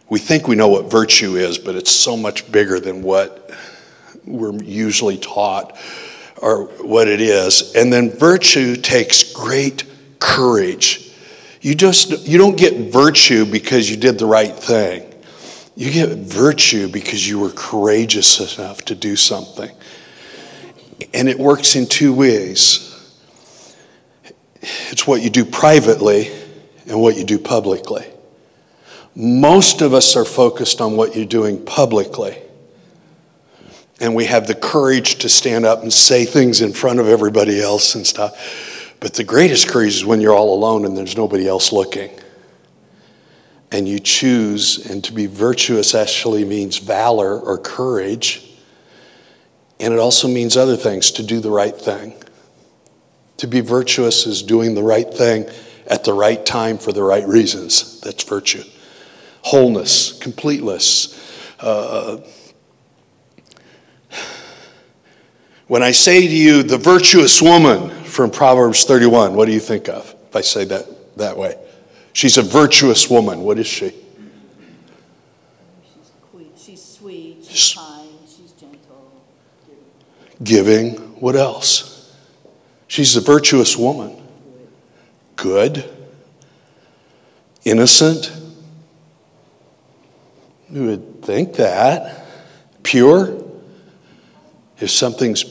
We 0.09 0.19
think 0.19 0.47
we 0.47 0.55
know 0.55 0.67
what 0.67 0.89
virtue 0.91 1.35
is, 1.35 1.57
but 1.57 1.75
it's 1.75 1.91
so 1.91 2.15
much 2.15 2.51
bigger 2.51 2.79
than 2.79 3.01
what 3.01 3.51
we're 4.25 4.61
usually 4.61 5.17
taught 5.17 5.77
or 6.41 6.65
what 6.83 7.07
it 7.07 7.21
is. 7.21 7.75
And 7.75 7.91
then 7.91 8.11
virtue 8.11 8.75
takes 8.75 9.33
great 9.33 9.83
courage 10.19 11.05
you 11.65 11.73
just 11.73 12.27
you 12.27 12.37
don't 12.37 12.55
get 12.55 12.91
virtue 12.93 13.43
because 13.43 13.89
you 13.89 13.97
did 13.97 14.19
the 14.19 14.27
right 14.27 14.55
thing. 14.55 15.11
You 15.75 15.91
get 15.91 16.15
virtue 16.15 16.87
because 16.87 17.27
you 17.27 17.39
were 17.39 17.49
courageous 17.49 18.55
enough 18.55 18.85
to 18.85 18.93
do 18.93 19.15
something. 19.15 19.71
And 21.11 21.27
it 21.27 21.39
works 21.39 21.75
in 21.75 21.87
two 21.87 22.13
ways. 22.13 22.93
It's 24.61 25.07
what 25.07 25.23
you 25.23 25.31
do 25.31 25.43
privately 25.43 26.31
and 26.87 27.01
what 27.01 27.17
you 27.17 27.23
do 27.23 27.39
publicly. 27.39 28.05
Most 29.15 29.81
of 29.81 29.93
us 29.93 30.15
are 30.17 30.25
focused 30.25 30.81
on 30.81 30.97
what 30.97 31.15
you're 31.15 31.25
doing 31.25 31.63
publicly. 31.63 32.37
And 34.01 34.13
we 34.13 34.25
have 34.25 34.45
the 34.45 34.55
courage 34.55 35.19
to 35.19 35.29
stand 35.29 35.65
up 35.65 35.81
and 35.81 35.93
say 35.93 36.25
things 36.25 36.61
in 36.61 36.73
front 36.73 36.99
of 36.99 37.07
everybody 37.07 37.61
else 37.61 37.95
and 37.95 38.05
stuff. 38.05 38.93
But 38.99 39.13
the 39.13 39.23
greatest 39.23 39.69
courage 39.69 39.95
is 39.95 40.05
when 40.05 40.19
you're 40.19 40.33
all 40.33 40.53
alone 40.53 40.83
and 40.83 40.97
there's 40.97 41.15
nobody 41.15 41.47
else 41.47 41.71
looking. 41.71 42.11
And 43.71 43.87
you 43.87 43.99
choose, 43.99 44.85
and 44.89 45.03
to 45.05 45.13
be 45.13 45.27
virtuous 45.27 45.95
actually 45.95 46.43
means 46.43 46.77
valor 46.77 47.39
or 47.39 47.57
courage. 47.57 48.41
And 49.79 49.93
it 49.93 49.99
also 49.99 50.27
means 50.27 50.57
other 50.57 50.77
things 50.77 51.11
to 51.11 51.23
do 51.23 51.39
the 51.39 51.51
right 51.51 51.75
thing. 51.75 52.13
To 53.37 53.47
be 53.47 53.61
virtuous 53.61 54.27
is 54.27 54.43
doing 54.43 54.75
the 54.75 54.83
right 54.83 55.11
thing 55.11 55.49
at 55.87 56.03
the 56.03 56.13
right 56.13 56.45
time 56.45 56.77
for 56.77 56.91
the 56.91 57.03
right 57.03 57.27
reasons. 57.27 57.99
That's 58.01 58.23
virtue. 58.23 58.63
Wholeness, 59.45 60.17
completeness. 60.17 61.13
Uh, 61.59 62.17
when 65.67 65.83
I 65.83 65.91
say 65.91 66.25
to 66.25 66.35
you, 66.35 66.63
the 66.63 66.79
virtuous 66.79 67.43
woman, 67.43 67.91
from 68.05 68.31
Proverbs 68.31 68.85
31, 68.85 69.35
what 69.35 69.45
do 69.45 69.51
you 69.51 69.59
think 69.59 69.87
of 69.87 70.15
if 70.29 70.35
I 70.35 70.41
say 70.41 70.65
that 70.65 70.87
that 71.17 71.37
way? 71.37 71.59
She's 72.13 72.39
a 72.39 72.41
virtuous 72.41 73.07
woman. 73.07 73.41
What 73.41 73.59
is 73.59 73.67
she? 73.67 73.91
She's, 75.83 76.11
sweet. 76.31 76.51
She's 76.57 76.83
sweet. 76.83 77.45
She's 77.47 77.75
kind. 77.75 78.09
She's 78.27 78.51
gentle. 78.53 79.21
Giving. 80.43 80.95
What 81.21 81.35
else? 81.35 82.15
She's 82.87 83.15
a 83.15 83.21
virtuous 83.21 83.77
woman. 83.77 84.19
Good. 85.35 85.87
Innocent. 87.63 88.31
You 90.75 90.87
would 90.87 91.21
think 91.21 91.53
that. 91.53 92.25
Pure. 92.83 93.41
If 94.81 94.91
something's 94.91 95.45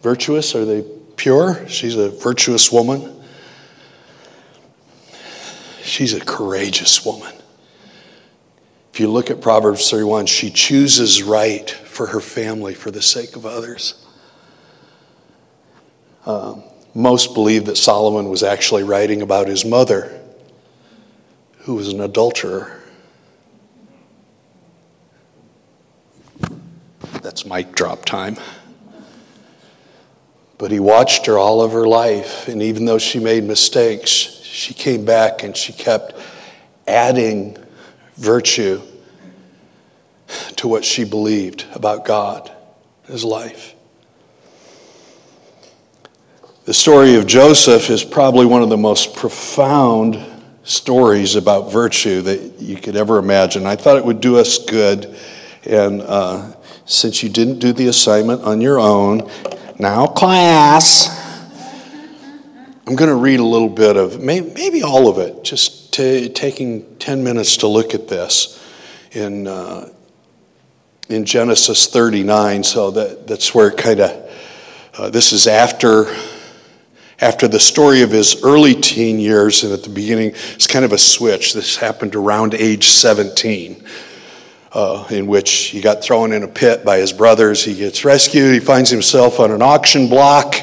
virtuous, 0.00 0.54
are 0.54 0.64
they 0.64 0.84
pure. 1.16 1.68
She's 1.68 1.96
a 1.96 2.10
virtuous 2.10 2.70
woman. 2.70 3.20
She's 5.82 6.14
a 6.14 6.20
courageous 6.20 7.04
woman. 7.04 7.34
If 8.92 9.00
you 9.00 9.10
look 9.10 9.28
at 9.28 9.40
Proverbs 9.40 9.90
31, 9.90 10.26
she 10.26 10.50
chooses 10.50 11.24
right 11.24 11.68
for 11.68 12.06
her 12.06 12.20
family, 12.20 12.74
for 12.74 12.92
the 12.92 13.02
sake 13.02 13.34
of 13.34 13.44
others. 13.44 14.06
Uh, 16.24 16.60
most 16.94 17.34
believe 17.34 17.64
that 17.64 17.76
Solomon 17.76 18.28
was 18.28 18.44
actually 18.44 18.84
writing 18.84 19.20
about 19.20 19.48
his 19.48 19.64
mother, 19.64 20.20
who 21.62 21.74
was 21.74 21.88
an 21.88 22.00
adulterer. 22.00 22.84
That's 27.26 27.44
mic 27.44 27.72
drop 27.72 28.04
time. 28.04 28.36
But 30.58 30.70
he 30.70 30.78
watched 30.78 31.26
her 31.26 31.36
all 31.36 31.60
of 31.60 31.72
her 31.72 31.84
life, 31.84 32.46
and 32.46 32.62
even 32.62 32.84
though 32.84 32.98
she 32.98 33.18
made 33.18 33.42
mistakes, 33.42 34.10
she 34.10 34.72
came 34.74 35.04
back 35.04 35.42
and 35.42 35.56
she 35.56 35.72
kept 35.72 36.14
adding 36.86 37.58
virtue 38.14 38.80
to 40.54 40.68
what 40.68 40.84
she 40.84 41.02
believed 41.02 41.64
about 41.74 42.04
God, 42.04 42.48
his 43.08 43.24
life. 43.24 43.74
The 46.64 46.74
story 46.74 47.16
of 47.16 47.26
Joseph 47.26 47.90
is 47.90 48.04
probably 48.04 48.46
one 48.46 48.62
of 48.62 48.68
the 48.68 48.76
most 48.76 49.16
profound 49.16 50.24
stories 50.62 51.34
about 51.34 51.72
virtue 51.72 52.22
that 52.22 52.60
you 52.60 52.76
could 52.76 52.94
ever 52.94 53.18
imagine. 53.18 53.66
I 53.66 53.74
thought 53.74 53.96
it 53.96 54.04
would 54.04 54.20
do 54.20 54.36
us 54.36 54.64
good. 54.64 55.16
And 55.64 56.00
uh, 56.02 56.52
since 56.86 57.22
you 57.22 57.28
didn't 57.28 57.58
do 57.58 57.72
the 57.72 57.88
assignment 57.88 58.42
on 58.42 58.60
your 58.60 58.78
own, 58.78 59.28
now, 59.78 60.06
class, 60.06 61.10
I'm 62.86 62.96
going 62.96 63.10
to 63.10 63.16
read 63.16 63.40
a 63.40 63.44
little 63.44 63.68
bit 63.68 63.96
of, 63.96 64.22
maybe 64.22 64.82
all 64.82 65.08
of 65.08 65.18
it, 65.18 65.44
just 65.44 65.92
t- 65.92 66.30
taking 66.30 66.96
10 66.96 67.22
minutes 67.22 67.58
to 67.58 67.66
look 67.66 67.94
at 67.94 68.08
this 68.08 68.64
in, 69.12 69.46
uh, 69.46 69.90
in 71.10 71.26
Genesis 71.26 71.88
39. 71.88 72.64
So 72.64 72.90
that, 72.92 73.26
that's 73.26 73.54
where 73.54 73.68
it 73.68 73.76
kind 73.76 74.00
of, 74.00 74.32
uh, 74.96 75.10
this 75.10 75.32
is 75.32 75.46
after, 75.46 76.06
after 77.20 77.48
the 77.48 77.60
story 77.60 78.00
of 78.00 78.10
his 78.12 78.42
early 78.42 78.74
teen 78.74 79.18
years, 79.18 79.62
and 79.62 79.74
at 79.74 79.82
the 79.82 79.90
beginning, 79.90 80.30
it's 80.54 80.66
kind 80.66 80.84
of 80.86 80.92
a 80.92 80.98
switch. 80.98 81.52
This 81.52 81.76
happened 81.76 82.14
around 82.14 82.54
age 82.54 82.88
17. 82.88 83.84
Uh, 84.72 85.06
in 85.10 85.26
which 85.26 85.50
he 85.68 85.80
got 85.80 86.02
thrown 86.02 86.32
in 86.32 86.42
a 86.42 86.48
pit 86.48 86.84
by 86.84 86.98
his 86.98 87.12
brothers. 87.12 87.64
He 87.64 87.74
gets 87.74 88.04
rescued. 88.04 88.52
He 88.52 88.60
finds 88.60 88.90
himself 88.90 89.40
on 89.40 89.50
an 89.50 89.62
auction 89.62 90.08
block 90.08 90.56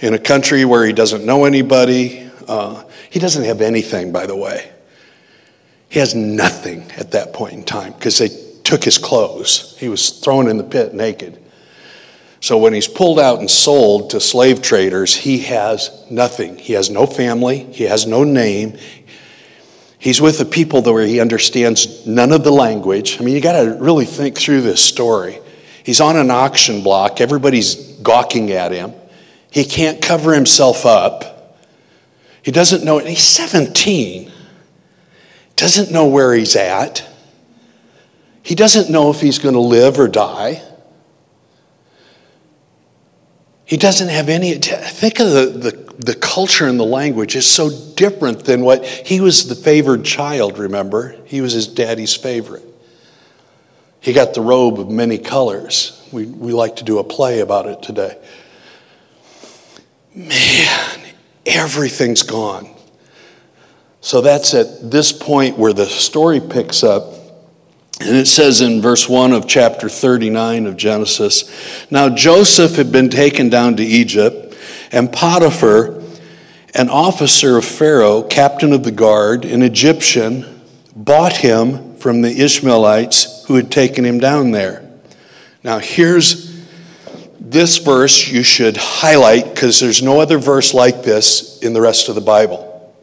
in 0.00 0.14
a 0.14 0.18
country 0.18 0.64
where 0.64 0.84
he 0.86 0.92
doesn't 0.92 1.26
know 1.26 1.44
anybody. 1.44 2.30
Uh, 2.48 2.84
he 3.10 3.18
doesn't 3.18 3.44
have 3.44 3.60
anything, 3.60 4.12
by 4.12 4.26
the 4.26 4.36
way. 4.36 4.70
He 5.88 5.98
has 5.98 6.14
nothing 6.14 6.90
at 6.92 7.10
that 7.10 7.32
point 7.32 7.54
in 7.54 7.64
time 7.64 7.92
because 7.92 8.18
they 8.18 8.28
took 8.62 8.84
his 8.84 8.98
clothes. 8.98 9.76
He 9.78 9.88
was 9.88 10.10
thrown 10.20 10.48
in 10.48 10.56
the 10.56 10.64
pit 10.64 10.94
naked. 10.94 11.36
So 12.42 12.56
when 12.56 12.72
he's 12.72 12.88
pulled 12.88 13.20
out 13.20 13.40
and 13.40 13.50
sold 13.50 14.10
to 14.10 14.20
slave 14.20 14.62
traders, 14.62 15.14
he 15.14 15.40
has 15.40 15.90
nothing. 16.10 16.56
He 16.56 16.72
has 16.72 16.88
no 16.88 17.06
family, 17.06 17.64
he 17.72 17.84
has 17.84 18.06
no 18.06 18.24
name. 18.24 18.78
He's 20.00 20.18
with 20.18 20.40
a 20.40 20.46
people 20.46 20.80
where 20.80 21.06
he 21.06 21.20
understands 21.20 22.06
none 22.06 22.32
of 22.32 22.42
the 22.42 22.50
language. 22.50 23.20
I 23.20 23.24
mean, 23.24 23.34
you 23.34 23.40
got 23.42 23.62
to 23.62 23.76
really 23.78 24.06
think 24.06 24.38
through 24.38 24.62
this 24.62 24.80
story. 24.82 25.38
He's 25.84 26.00
on 26.00 26.16
an 26.16 26.30
auction 26.30 26.82
block, 26.82 27.20
everybody's 27.20 27.74
gawking 27.98 28.50
at 28.50 28.72
him. 28.72 28.94
He 29.50 29.64
can't 29.64 30.00
cover 30.00 30.32
himself 30.32 30.86
up. 30.86 31.58
He 32.42 32.50
doesn't 32.50 32.82
know, 32.82 32.98
he's 32.98 33.22
17, 33.22 34.32
doesn't 35.56 35.90
know 35.90 36.06
where 36.06 36.32
he's 36.32 36.56
at. 36.56 37.06
He 38.42 38.54
doesn't 38.54 38.90
know 38.90 39.10
if 39.10 39.20
he's 39.20 39.38
going 39.38 39.54
to 39.54 39.60
live 39.60 40.00
or 40.00 40.08
die. 40.08 40.62
He 43.70 43.76
doesn't 43.76 44.08
have 44.08 44.28
any. 44.28 44.54
Think 44.54 45.20
of 45.20 45.30
the, 45.30 45.46
the, 45.46 45.94
the 45.98 46.14
culture 46.16 46.66
and 46.66 46.78
the 46.78 46.84
language 46.84 47.36
is 47.36 47.46
so 47.46 47.70
different 47.94 48.44
than 48.44 48.62
what 48.62 48.84
he 48.84 49.20
was 49.20 49.46
the 49.46 49.54
favored 49.54 50.04
child, 50.04 50.58
remember? 50.58 51.14
He 51.24 51.40
was 51.40 51.52
his 51.52 51.68
daddy's 51.68 52.16
favorite. 52.16 52.64
He 54.00 54.12
got 54.12 54.34
the 54.34 54.40
robe 54.40 54.80
of 54.80 54.90
many 54.90 55.18
colors. 55.18 56.04
We, 56.10 56.26
we 56.26 56.52
like 56.52 56.76
to 56.76 56.84
do 56.84 56.98
a 56.98 57.04
play 57.04 57.38
about 57.38 57.66
it 57.66 57.80
today. 57.80 58.18
Man, 60.16 61.00
everything's 61.46 62.24
gone. 62.24 62.74
So 64.00 64.20
that's 64.20 64.52
at 64.52 64.90
this 64.90 65.12
point 65.12 65.56
where 65.56 65.72
the 65.72 65.86
story 65.86 66.40
picks 66.40 66.82
up. 66.82 67.19
And 68.00 68.16
it 68.16 68.26
says 68.26 68.62
in 68.62 68.80
verse 68.80 69.08
1 69.08 69.32
of 69.32 69.46
chapter 69.46 69.90
39 69.90 70.66
of 70.66 70.76
Genesis 70.78 71.90
Now 71.90 72.08
Joseph 72.08 72.76
had 72.76 72.90
been 72.90 73.10
taken 73.10 73.50
down 73.50 73.76
to 73.76 73.84
Egypt, 73.84 74.56
and 74.90 75.12
Potiphar, 75.12 76.02
an 76.74 76.88
officer 76.88 77.58
of 77.58 77.64
Pharaoh, 77.64 78.22
captain 78.22 78.72
of 78.72 78.84
the 78.84 78.90
guard, 78.90 79.44
an 79.44 79.62
Egyptian, 79.62 80.62
bought 80.96 81.36
him 81.36 81.96
from 81.96 82.22
the 82.22 82.40
Ishmaelites 82.40 83.44
who 83.44 83.56
had 83.56 83.70
taken 83.70 84.04
him 84.04 84.18
down 84.18 84.52
there. 84.52 84.88
Now 85.62 85.78
here's 85.78 86.50
this 87.38 87.78
verse 87.78 88.28
you 88.28 88.42
should 88.42 88.78
highlight 88.78 89.54
because 89.54 89.78
there's 89.78 90.02
no 90.02 90.20
other 90.20 90.38
verse 90.38 90.72
like 90.72 91.02
this 91.02 91.58
in 91.60 91.74
the 91.74 91.80
rest 91.80 92.08
of 92.08 92.14
the 92.14 92.20
Bible. 92.22 92.94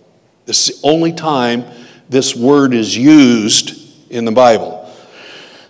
This 0.45 0.69
is 0.69 0.81
the 0.81 0.88
only 0.88 1.13
time 1.13 1.65
this 2.10 2.36
word 2.36 2.73
is 2.73 2.97
used 2.97 3.77
in 4.10 4.25
the 4.25 4.31
Bible. 4.31 4.76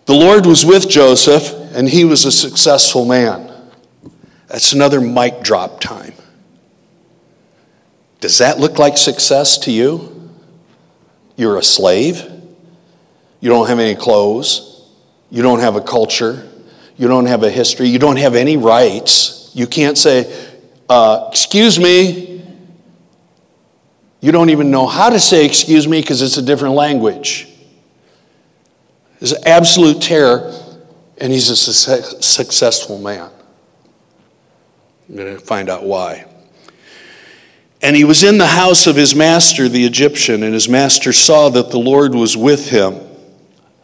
The 0.07 0.13
Lord 0.13 0.45
was 0.45 0.65
with 0.65 0.87
Joseph, 0.87 1.53
and 1.75 1.87
he 1.87 2.05
was 2.05 2.23
a 2.23 2.31
successful 2.31 3.03
man. 3.03 3.51
That's 4.47 4.71
another 4.71 5.01
mic 5.01 5.41
drop 5.41 5.81
time. 5.81 6.13
Does 8.21 8.37
that 8.37 8.57
look 8.57 8.79
like 8.79 8.97
success 8.97 9.57
to 9.59 9.71
you? 9.71 10.31
You're 11.35 11.57
a 11.57 11.63
slave. 11.63 12.23
You 13.41 13.49
don't 13.49 13.67
have 13.67 13.79
any 13.79 13.95
clothes. 13.95 14.89
You 15.29 15.43
don't 15.43 15.59
have 15.59 15.75
a 15.75 15.81
culture. 15.81 16.47
You 16.95 17.09
don't 17.09 17.25
have 17.25 17.43
a 17.43 17.49
history. 17.49 17.89
You 17.89 17.99
don't 17.99 18.17
have 18.17 18.33
any 18.33 18.55
rights. 18.55 19.51
You 19.53 19.67
can't 19.67 19.97
say, 19.97 20.33
uh, 20.87 21.27
Excuse 21.29 21.77
me. 21.77 22.45
You 24.21 24.31
don't 24.31 24.51
even 24.51 24.71
know 24.71 24.87
how 24.87 25.09
to 25.09 25.19
say 25.19 25.45
excuse 25.45 25.85
me 25.85 25.99
because 25.99 26.21
it's 26.21 26.37
a 26.37 26.41
different 26.41 26.75
language 26.75 27.46
is 29.19 29.33
absolute 29.45 30.01
terror, 30.01 30.53
and 31.17 31.31
he's 31.31 31.49
a 31.49 31.55
su- 31.55 32.21
successful 32.21 32.99
man. 32.99 33.29
I'm 35.09 35.15
going 35.15 35.35
to 35.35 35.43
find 35.43 35.69
out 35.69 35.83
why. 35.83 36.25
And 37.81 37.95
he 37.95 38.03
was 38.03 38.23
in 38.23 38.37
the 38.37 38.47
house 38.47 38.87
of 38.87 38.95
his 38.95 39.15
master, 39.15 39.69
the 39.69 39.85
Egyptian, 39.85 40.43
and 40.43 40.53
his 40.53 40.67
master 40.67 41.13
saw 41.13 41.49
that 41.49 41.69
the 41.69 41.77
Lord 41.77 42.15
was 42.15 42.35
with 42.35 42.69
him. 42.69 42.99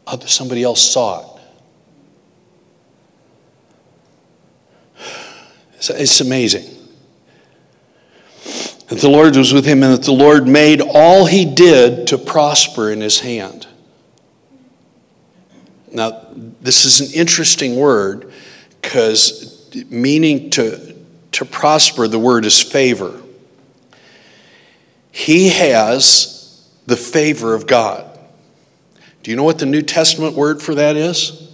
Oh, 0.06 0.20
somebody 0.26 0.64
else 0.64 0.82
saw 0.82 1.20
it. 1.20 1.28
It's 5.90 6.22
amazing. 6.22 6.70
That 8.88 9.00
the 9.00 9.10
Lord 9.10 9.36
was 9.36 9.54
with 9.54 9.66
him 9.66 9.84
and 9.84 9.94
that 9.94 10.04
the 10.04 10.12
Lord 10.12 10.48
made 10.48 10.82
all 10.82 11.26
he 11.26 11.46
did 11.46 12.08
to 12.08 12.18
prosper 12.18 12.92
in 12.92 13.02
his 13.02 13.20
hand. 13.20 13.68
Now, 15.94 16.26
this 16.34 16.86
is 16.86 17.02
an 17.02 17.20
interesting 17.20 17.76
word 17.76 18.32
because 18.82 19.72
meaning 19.90 20.50
to, 20.52 20.96
to 21.34 21.46
prosper, 21.46 22.08
the 22.08 22.20
word 22.20 22.46
is 22.46 22.62
favor. 22.62 23.22
He 25.12 25.50
has 25.50 26.68
the 26.86 26.98
favor 26.98 27.54
of 27.54 27.68
God. 27.68 28.10
Do 29.22 29.32
you 29.32 29.38
know 29.38 29.44
what 29.44 29.60
the 29.60 29.66
New 29.66 29.84
Testament 29.84 30.36
word 30.36 30.62
for 30.62 30.76
that 30.76 30.96
is? 30.96 31.50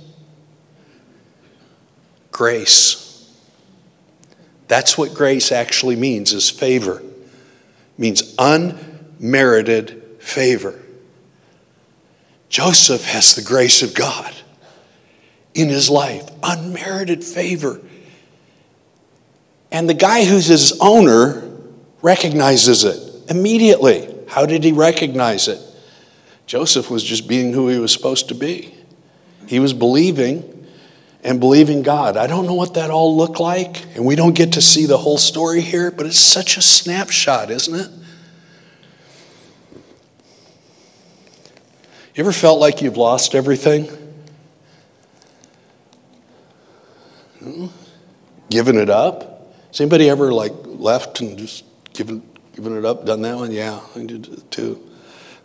Grace. 2.31 3.05
That's 4.67 4.97
what 4.97 5.13
grace 5.13 5.51
actually 5.51 5.95
means 5.95 6.31
is 6.31 6.49
favor. 6.49 6.99
It 6.99 7.99
means 7.99 8.35
unmerited 8.39 10.01
favor. 10.19 10.79
Joseph 12.49 13.05
has 13.05 13.35
the 13.35 13.43
grace 13.43 13.83
of 13.83 13.93
God 13.93 14.35
in 15.53 15.69
his 15.69 15.89
life, 15.89 16.27
unmerited 16.41 17.23
favor. 17.23 17.79
And 19.71 19.87
the 19.87 19.93
guy 19.93 20.25
who's 20.25 20.47
his 20.47 20.77
owner 20.81 21.47
recognizes 22.01 22.83
it 22.83 23.29
immediately. 23.29 24.13
How 24.27 24.45
did 24.45 24.63
he 24.63 24.71
recognize 24.71 25.47
it? 25.47 25.59
Joseph 26.47 26.89
was 26.89 27.03
just 27.03 27.27
being 27.27 27.53
who 27.53 27.67
he 27.69 27.77
was 27.77 27.93
supposed 27.93 28.29
to 28.29 28.35
be. 28.35 28.73
He 29.47 29.59
was 29.59 29.73
believing 29.73 30.67
and 31.23 31.39
believing 31.39 31.83
God. 31.83 32.17
I 32.17 32.25
don't 32.25 32.47
know 32.47 32.55
what 32.55 32.73
that 32.73 32.89
all 32.89 33.15
looked 33.15 33.39
like, 33.39 33.95
and 33.95 34.05
we 34.05 34.15
don't 34.15 34.35
get 34.35 34.53
to 34.53 34.61
see 34.61 34.85
the 34.85 34.97
whole 34.97 35.17
story 35.17 35.61
here, 35.61 35.91
but 35.91 36.07
it's 36.07 36.19
such 36.19 36.57
a 36.57 36.61
snapshot, 36.61 37.51
isn't 37.51 37.75
it? 37.75 37.98
You 42.19 42.25
ever 42.25 42.33
felt 42.33 42.59
like 42.59 42.81
you've 42.81 42.97
lost 42.97 43.33
everything? 43.33 43.85
Hmm? 47.41 47.67
given 48.49 48.77
it 48.77 48.89
up? 48.89 49.55
Has 49.67 49.79
anybody 49.79 50.09
ever 50.09 50.33
like 50.33 50.51
left 50.65 51.21
and 51.21 51.37
just 51.37 51.63
given, 51.93 52.21
given 52.53 52.77
it 52.77 52.83
up, 52.83 53.05
done 53.05 53.21
that 53.21 53.37
one? 53.37 53.53
Yeah, 53.53 53.79
I 53.95 54.03
did 54.03 54.51
too. 54.51 54.85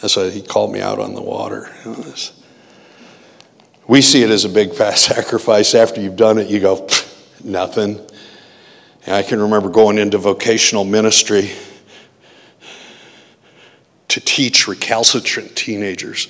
That's 0.01 0.17
why 0.17 0.31
he 0.31 0.43
called 0.43 0.73
me 0.73 0.81
out 0.81 0.99
on 0.99 1.15
the 1.15 1.23
water. 1.23 1.73
You 1.85 1.93
know, 1.93 2.13
we 3.87 4.03
see 4.03 4.25
it 4.25 4.31
as 4.31 4.45
a 4.45 4.49
big 4.49 4.75
fat 4.75 4.95
sacrifice. 4.99 5.77
After 5.77 6.01
you've 6.01 6.17
done 6.17 6.39
it, 6.39 6.49
you 6.49 6.59
go, 6.59 6.89
nothing. 7.45 8.01
And 9.07 9.15
I 9.15 9.23
can 9.23 9.41
remember 9.41 9.69
going 9.69 9.97
into 9.97 10.19
vocational 10.19 10.83
ministry 10.83 11.53
to 14.09 14.19
teach 14.21 14.67
recalcitrant 14.67 15.55
teenagers 15.55 16.27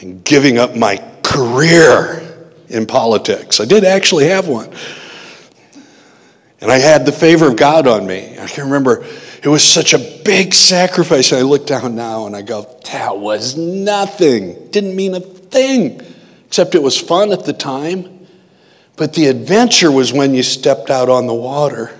and 0.00 0.24
giving 0.24 0.58
up 0.58 0.76
my 0.76 1.02
career 1.22 2.24
in 2.68 2.86
politics. 2.86 3.60
I 3.60 3.64
did 3.64 3.84
actually 3.84 4.28
have 4.28 4.48
one. 4.48 4.72
And 6.60 6.72
I 6.72 6.78
had 6.78 7.06
the 7.06 7.12
favor 7.12 7.48
of 7.48 7.56
God 7.56 7.86
on 7.86 8.06
me. 8.06 8.36
I 8.38 8.46
can 8.46 8.64
remember 8.64 9.04
it 9.42 9.48
was 9.48 9.62
such 9.62 9.94
a 9.94 9.98
big 10.24 10.52
sacrifice. 10.52 11.32
I 11.32 11.42
look 11.42 11.66
down 11.66 11.94
now 11.94 12.26
and 12.26 12.34
I 12.34 12.42
go, 12.42 12.62
that 12.92 13.18
was 13.18 13.56
nothing. 13.56 14.70
Didn't 14.70 14.96
mean 14.96 15.14
a 15.14 15.20
thing, 15.20 16.00
except 16.46 16.74
it 16.74 16.82
was 16.82 16.98
fun 16.98 17.32
at 17.32 17.44
the 17.44 17.52
time. 17.52 18.26
But 18.96 19.14
the 19.14 19.26
adventure 19.26 19.92
was 19.92 20.12
when 20.12 20.34
you 20.34 20.42
stepped 20.42 20.90
out 20.90 21.08
on 21.08 21.28
the 21.28 21.34
water, 21.34 21.96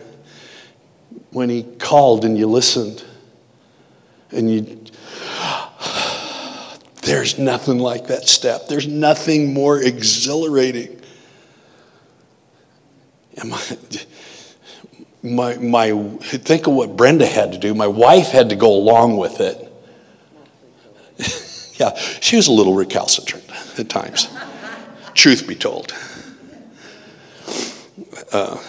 when 1.30 1.48
He 1.48 1.62
called 1.62 2.24
and 2.24 2.36
you 2.36 2.48
listened. 2.48 3.04
And 4.32 4.52
you, 4.52 4.84
there's 7.08 7.38
nothing 7.38 7.78
like 7.78 8.08
that 8.08 8.28
step. 8.28 8.68
There's 8.68 8.86
nothing 8.86 9.54
more 9.54 9.80
exhilarating. 9.80 11.00
Am 13.38 13.54
I, 13.54 13.76
my, 15.22 15.56
my, 15.56 15.92
think 16.20 16.66
of 16.66 16.74
what 16.74 16.96
Brenda 16.96 17.26
had 17.26 17.52
to 17.52 17.58
do. 17.58 17.74
My 17.74 17.86
wife 17.86 18.28
had 18.28 18.50
to 18.50 18.56
go 18.56 18.72
along 18.72 19.16
with 19.16 19.40
it. 19.40 19.64
yeah, 21.80 21.96
she 22.20 22.36
was 22.36 22.46
a 22.46 22.52
little 22.52 22.74
recalcitrant 22.74 23.44
at 23.78 23.88
times, 23.88 24.28
truth 25.14 25.48
be 25.48 25.54
told. 25.54 25.92
Uh, 28.32 28.62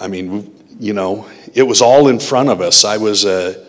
I 0.00 0.08
mean, 0.08 0.52
you 0.80 0.92
know, 0.92 1.28
it 1.54 1.62
was 1.62 1.80
all 1.80 2.08
in 2.08 2.18
front 2.18 2.48
of 2.48 2.60
us. 2.60 2.84
I 2.84 2.96
was 2.96 3.24
a 3.24 3.65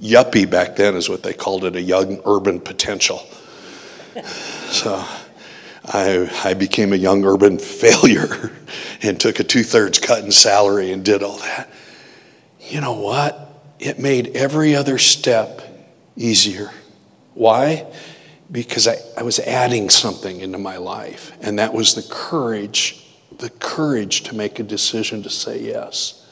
yuppie 0.00 0.48
back 0.48 0.76
then, 0.76 0.94
is 0.94 1.08
what 1.08 1.22
they 1.22 1.32
called 1.32 1.64
it, 1.64 1.76
a 1.76 1.82
young 1.82 2.20
urban 2.24 2.60
potential. 2.60 3.26
So 4.70 5.04
I, 5.84 6.30
I 6.44 6.54
became 6.54 6.92
a 6.92 6.96
young 6.96 7.24
urban 7.24 7.58
failure 7.58 8.52
and 9.02 9.18
took 9.18 9.40
a 9.40 9.44
two 9.44 9.64
thirds 9.64 9.98
cut 9.98 10.24
in 10.24 10.30
salary 10.30 10.92
and 10.92 11.04
did 11.04 11.24
all 11.24 11.38
that. 11.38 11.68
You 12.60 12.80
know 12.80 12.92
what? 12.92 13.48
It 13.80 13.98
made 13.98 14.28
every 14.36 14.76
other 14.76 14.98
step 14.98 15.60
easier. 16.16 16.70
Why? 17.34 17.86
Because 18.52 18.86
I, 18.86 18.96
I 19.16 19.22
was 19.22 19.40
adding 19.40 19.90
something 19.90 20.40
into 20.40 20.58
my 20.58 20.76
life, 20.76 21.32
and 21.40 21.58
that 21.58 21.72
was 21.72 21.94
the 21.94 22.06
courage, 22.14 23.04
the 23.38 23.50
courage 23.50 24.22
to 24.24 24.34
make 24.34 24.58
a 24.58 24.62
decision 24.62 25.22
to 25.22 25.30
say 25.30 25.60
yes. 25.60 26.28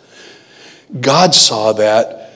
God 1.01 1.35
saw 1.35 1.73
that, 1.75 2.28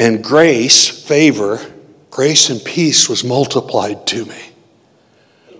and 0.00 0.24
grace, 0.24 0.88
favor, 0.88 1.60
grace 2.08 2.48
and 2.48 2.64
peace 2.64 3.06
was 3.06 3.22
multiplied 3.22 4.06
to 4.06 4.24
me 4.24 4.40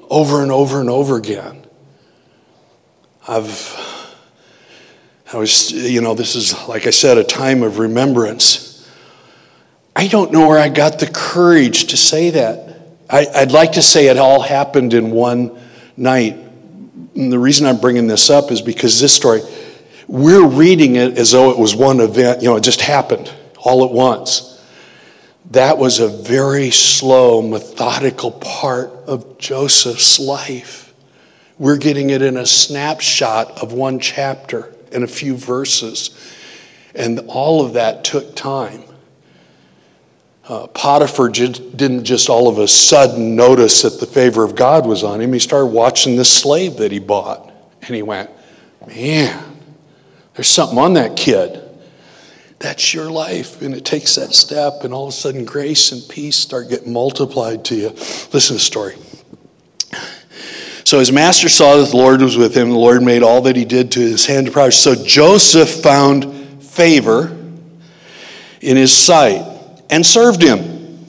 over 0.08 0.42
and 0.42 0.50
over 0.50 0.80
and 0.80 0.88
over 0.88 1.18
again. 1.18 1.66
I've, 3.28 4.16
I 5.30 5.36
was, 5.36 5.70
you 5.72 6.00
know, 6.00 6.14
this 6.14 6.36
is, 6.36 6.54
like 6.66 6.86
I 6.86 6.90
said, 6.90 7.18
a 7.18 7.22
time 7.22 7.62
of 7.62 7.78
remembrance. 7.78 8.90
I 9.94 10.06
don't 10.06 10.32
know 10.32 10.48
where 10.48 10.58
I 10.58 10.70
got 10.70 11.00
the 11.00 11.06
courage 11.06 11.88
to 11.88 11.98
say 11.98 12.30
that. 12.30 12.78
I, 13.10 13.26
would 13.40 13.52
like 13.52 13.72
to 13.72 13.82
say 13.82 14.06
it 14.06 14.16
all 14.16 14.40
happened 14.40 14.94
in 14.94 15.10
one 15.10 15.60
night. 15.98 16.32
And 17.14 17.30
the 17.30 17.38
reason 17.38 17.66
I'm 17.66 17.78
bringing 17.78 18.06
this 18.06 18.30
up 18.30 18.50
is 18.50 18.62
because 18.62 19.02
this 19.02 19.12
story, 19.12 19.42
we're 20.08 20.46
reading 20.46 20.96
it 20.96 21.18
as 21.18 21.32
though 21.32 21.50
it 21.50 21.58
was 21.58 21.76
one 21.76 22.00
event, 22.00 22.40
you 22.40 22.48
know, 22.48 22.56
it 22.56 22.62
just 22.62 22.80
happened 22.80 23.30
all 23.62 23.84
at 23.84 23.90
once. 23.90 24.62
That 25.50 25.78
was 25.78 25.98
a 25.98 26.08
very 26.08 26.70
slow, 26.70 27.42
methodical 27.42 28.30
part 28.30 28.90
of 29.06 29.38
Joseph's 29.38 30.18
life. 30.18 30.94
We're 31.58 31.76
getting 31.76 32.10
it 32.10 32.22
in 32.22 32.36
a 32.36 32.46
snapshot 32.46 33.62
of 33.62 33.72
one 33.72 33.98
chapter 33.98 34.74
and 34.92 35.04
a 35.04 35.08
few 35.08 35.36
verses. 35.36 36.10
And 36.94 37.20
all 37.28 37.64
of 37.64 37.74
that 37.74 38.04
took 38.04 38.34
time. 38.34 38.84
Uh, 40.48 40.66
Potiphar 40.68 41.28
didn't 41.28 42.04
just 42.04 42.28
all 42.28 42.48
of 42.48 42.58
a 42.58 42.66
sudden 42.66 43.36
notice 43.36 43.82
that 43.82 44.00
the 44.00 44.06
favor 44.06 44.42
of 44.42 44.56
God 44.56 44.86
was 44.86 45.04
on 45.04 45.20
him. 45.20 45.32
He 45.32 45.38
started 45.38 45.66
watching 45.66 46.16
this 46.16 46.32
slave 46.32 46.78
that 46.78 46.90
he 46.90 46.98
bought. 46.98 47.52
And 47.82 47.94
he 47.94 48.02
went, 48.02 48.30
Man, 48.86 49.58
there's 50.34 50.48
something 50.48 50.78
on 50.78 50.94
that 50.94 51.16
kid. 51.16 51.69
That's 52.60 52.94
your 52.94 53.10
life. 53.10 53.62
And 53.62 53.74
it 53.74 53.84
takes 53.84 54.14
that 54.14 54.34
step, 54.34 54.84
and 54.84 54.94
all 54.94 55.04
of 55.04 55.08
a 55.08 55.12
sudden, 55.12 55.44
grace 55.44 55.92
and 55.92 56.06
peace 56.08 56.36
start 56.36 56.68
getting 56.68 56.92
multiplied 56.92 57.64
to 57.66 57.74
you. 57.74 57.88
Listen 57.88 58.48
to 58.48 58.52
the 58.54 58.60
story. 58.60 58.96
So 60.84 60.98
his 60.98 61.10
master 61.10 61.48
saw 61.48 61.76
that 61.76 61.90
the 61.90 61.96
Lord 61.96 62.20
was 62.20 62.36
with 62.36 62.54
him. 62.56 62.70
The 62.70 62.76
Lord 62.76 63.02
made 63.02 63.22
all 63.22 63.42
that 63.42 63.56
he 63.56 63.64
did 63.64 63.92
to 63.92 64.00
his 64.00 64.26
hand 64.26 64.46
to 64.46 64.52
prosper. 64.52 64.96
So 64.96 65.04
Joseph 65.04 65.82
found 65.82 66.62
favor 66.62 67.36
in 68.60 68.76
his 68.76 68.92
sight 68.92 69.46
and 69.88 70.04
served 70.04 70.42
him. 70.42 71.06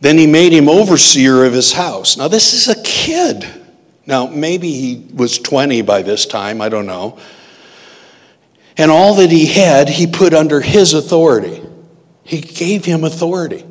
Then 0.00 0.16
he 0.16 0.26
made 0.26 0.52
him 0.52 0.68
overseer 0.68 1.44
of 1.44 1.52
his 1.52 1.72
house. 1.72 2.16
Now, 2.16 2.28
this 2.28 2.52
is 2.52 2.68
a 2.68 2.82
kid. 2.82 3.46
Now, 4.06 4.28
maybe 4.28 4.70
he 4.70 5.08
was 5.14 5.38
20 5.38 5.82
by 5.82 6.02
this 6.02 6.26
time, 6.26 6.60
I 6.60 6.68
don't 6.68 6.86
know. 6.86 7.18
And 8.76 8.90
all 8.90 9.14
that 9.14 9.30
he 9.30 9.46
had, 9.46 9.88
he 9.88 10.06
put 10.06 10.34
under 10.34 10.60
his 10.60 10.94
authority. 10.94 11.62
He 12.24 12.40
gave 12.40 12.84
him 12.84 13.04
authority 13.04 13.64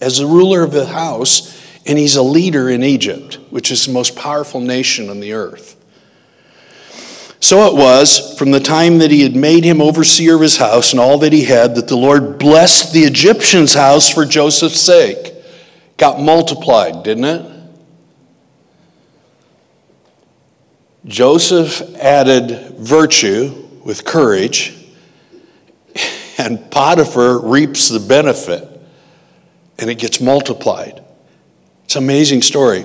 as 0.00 0.18
the 0.18 0.26
ruler 0.26 0.62
of 0.62 0.72
the 0.72 0.86
house, 0.86 1.60
and 1.84 1.98
he's 1.98 2.16
a 2.16 2.22
leader 2.22 2.68
in 2.70 2.84
Egypt, 2.84 3.38
which 3.50 3.70
is 3.70 3.86
the 3.86 3.92
most 3.92 4.14
powerful 4.14 4.60
nation 4.60 5.10
on 5.10 5.20
the 5.20 5.32
earth. 5.32 5.74
So 7.40 7.66
it 7.66 7.74
was, 7.74 8.36
from 8.36 8.50
the 8.50 8.60
time 8.60 8.98
that 8.98 9.10
he 9.10 9.22
had 9.22 9.36
made 9.36 9.64
him 9.64 9.80
overseer 9.80 10.34
of 10.36 10.40
his 10.40 10.56
house 10.56 10.92
and 10.92 11.00
all 11.00 11.18
that 11.18 11.32
he 11.32 11.44
had, 11.44 11.76
that 11.76 11.88
the 11.88 11.96
Lord 11.96 12.38
blessed 12.38 12.92
the 12.92 13.04
Egyptian's 13.04 13.74
house 13.74 14.08
for 14.08 14.24
Joseph's 14.24 14.80
sake. 14.80 15.34
Got 15.96 16.20
multiplied, 16.20 17.02
didn't 17.04 17.24
it? 17.24 17.57
Joseph 21.08 21.80
added 21.96 22.76
virtue 22.76 23.66
with 23.82 24.04
courage, 24.04 24.76
and 26.36 26.70
Potiphar 26.70 27.38
reaps 27.40 27.88
the 27.88 27.98
benefit, 27.98 28.68
and 29.78 29.88
it 29.88 29.98
gets 29.98 30.20
multiplied. 30.20 31.02
It's 31.84 31.96
an 31.96 32.04
amazing 32.04 32.42
story. 32.42 32.84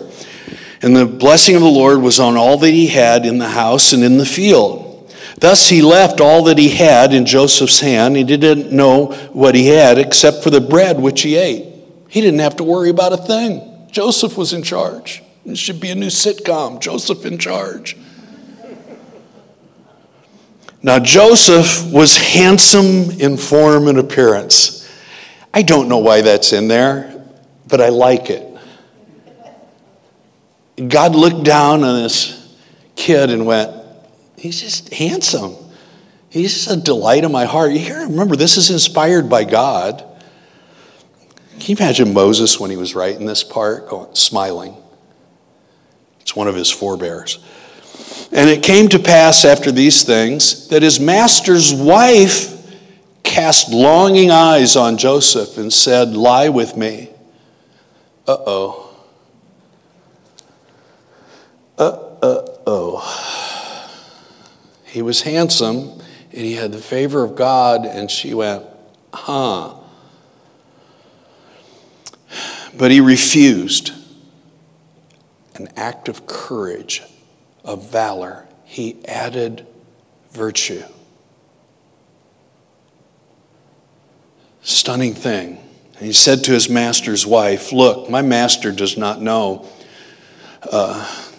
And 0.81 0.95
the 0.95 1.05
blessing 1.05 1.55
of 1.55 1.61
the 1.61 1.67
Lord 1.67 2.01
was 2.01 2.21
on 2.21 2.37
all 2.37 2.57
that 2.59 2.71
he 2.71 2.87
had 2.87 3.25
in 3.25 3.39
the 3.39 3.49
house 3.49 3.91
and 3.91 4.03
in 4.03 4.17
the 4.17 4.25
field. 4.25 5.13
Thus 5.37 5.67
he 5.67 5.81
left 5.81 6.21
all 6.21 6.43
that 6.43 6.57
he 6.57 6.69
had 6.69 7.13
in 7.13 7.25
Joseph's 7.25 7.81
hand. 7.81 8.15
He 8.15 8.23
didn't 8.23 8.71
know 8.71 9.07
what 9.33 9.55
he 9.55 9.67
had 9.67 9.97
except 9.97 10.43
for 10.43 10.49
the 10.49 10.61
bread 10.61 11.01
which 11.01 11.21
he 11.23 11.35
ate. 11.35 11.65
He 12.07 12.21
didn't 12.21 12.39
have 12.39 12.55
to 12.57 12.63
worry 12.63 12.89
about 12.89 13.11
a 13.11 13.17
thing. 13.17 13.87
Joseph 13.91 14.37
was 14.37 14.53
in 14.53 14.63
charge. 14.63 15.21
It 15.45 15.57
should 15.57 15.81
be 15.81 15.89
a 15.89 15.95
new 15.95 16.07
sitcom 16.07 16.79
Joseph 16.79 17.25
in 17.25 17.37
charge. 17.37 17.97
Now, 20.83 20.99
Joseph 20.99 21.89
was 21.91 22.17
handsome 22.17 23.09
in 23.11 23.37
form 23.37 23.87
and 23.87 23.97
appearance. 23.97 24.81
I 25.53 25.61
don't 25.61 25.87
know 25.87 25.99
why 25.99 26.21
that's 26.21 26.51
in 26.51 26.67
there, 26.67 27.25
but 27.67 27.79
I 27.79 27.87
like 27.89 28.29
it. 28.29 28.49
God 30.89 31.15
looked 31.15 31.45
down 31.45 31.85
on 31.85 32.03
this 32.03 32.57
kid 32.95 33.29
and 33.29 33.45
went, 33.45 33.71
He's 34.37 34.59
just 34.59 34.93
handsome. 34.93 35.55
He's 36.29 36.67
a 36.67 36.75
delight 36.75 37.23
of 37.23 37.31
my 37.31 37.45
heart. 37.45 37.71
You 37.71 37.79
hear, 37.79 37.99
remember, 37.99 38.35
this 38.35 38.57
is 38.57 38.69
inspired 38.69 39.29
by 39.29 39.45
God. 39.45 40.03
Can 41.59 41.61
you 41.61 41.77
imagine 41.77 42.13
Moses 42.13 42.59
when 42.59 42.69
he 42.69 42.75
was 42.75 42.93
writing 42.93 43.25
this 43.25 43.41
part, 43.41 43.87
going, 43.87 44.13
smiling? 44.15 44.75
It's 46.19 46.35
one 46.35 46.49
of 46.49 46.55
his 46.55 46.69
forebears. 46.69 47.37
And 48.31 48.49
it 48.49 48.63
came 48.63 48.87
to 48.89 48.99
pass 48.99 49.45
after 49.45 49.71
these 49.71 50.03
things 50.03 50.67
that 50.69 50.81
his 50.81 50.99
master's 50.99 51.73
wife 51.73 52.49
cast 53.23 53.71
longing 53.71 54.31
eyes 54.31 54.75
on 54.75 54.97
Joseph 54.97 55.57
and 55.57 55.71
said, 55.71 56.15
Lie 56.15 56.49
with 56.49 56.75
me. 56.75 57.09
Uh 58.27 58.37
oh. 58.45 58.95
Uh 61.77 61.97
oh. 62.65 63.89
He 64.85 65.01
was 65.01 65.21
handsome 65.23 66.01
and 66.33 66.41
he 66.41 66.53
had 66.53 66.71
the 66.71 66.79
favor 66.79 67.23
of 67.23 67.35
God, 67.35 67.85
and 67.85 68.09
she 68.09 68.33
went, 68.33 68.65
huh. 69.13 69.75
But 72.75 72.89
he 72.89 72.99
refused. 72.99 73.91
An 75.55 75.67
act 75.75 76.09
of 76.09 76.25
courage, 76.25 77.03
of 77.63 77.89
valor. 77.91 78.47
He 78.63 79.03
added 79.05 79.65
virtue. 80.31 80.83
Stunning 84.61 85.13
thing. 85.13 85.57
And 85.97 86.05
he 86.05 86.13
said 86.13 86.43
to 86.45 86.51
his 86.51 86.69
master's 86.69 87.25
wife, 87.25 87.71
Look, 87.71 88.09
my 88.09 88.21
master 88.21 88.71
does 88.71 88.97
not 88.97 89.21
know. 89.21 89.67
Uh, 90.69 91.29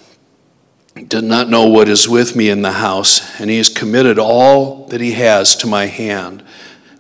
did 1.09 1.25
not 1.25 1.49
know 1.49 1.67
what 1.67 1.89
is 1.89 2.09
with 2.09 2.37
me 2.37 2.51
in 2.51 2.63
the 2.63 2.73
house, 2.73 3.41
and 3.41 3.51
he 3.51 3.57
has 3.57 3.69
committed 3.69 4.19
all 4.19 4.87
that 4.89 5.01
he 5.01 5.13
has 5.13 5.57
to 5.57 5.67
my 5.67 5.87
hand. 5.87 6.45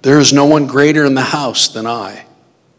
There 0.02 0.18
is 0.18 0.32
no 0.32 0.44
one 0.46 0.66
greater 0.66 1.04
in 1.04 1.14
the 1.14 1.22
house 1.22 1.68
than 1.68 1.86
I. 1.86 2.26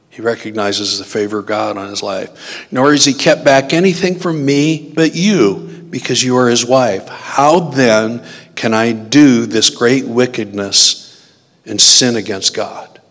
He 0.10 0.22
recognizes 0.22 1.00
the 1.00 1.06
favor 1.06 1.40
of 1.40 1.46
God 1.46 1.78
on 1.78 1.90
his 1.90 2.04
life. 2.04 2.68
Nor 2.72 2.92
has 2.92 3.06
he 3.06 3.14
kept 3.14 3.44
back 3.44 3.74
anything 3.74 4.20
from 4.20 4.46
me 4.46 4.92
but 4.94 5.16
you, 5.16 5.65
because 5.90 6.24
you 6.24 6.38
are 6.38 6.50
his 6.50 6.66
wife. 6.66 7.08
How 7.08 7.60
then 7.60 8.26
can 8.56 8.74
I 8.74 8.92
do 8.92 9.46
this 9.46 9.70
great 9.70 10.06
wickedness 10.06 11.34
and 11.66 11.80
sin 11.80 12.16
against 12.16 12.56
God? 12.56 13.02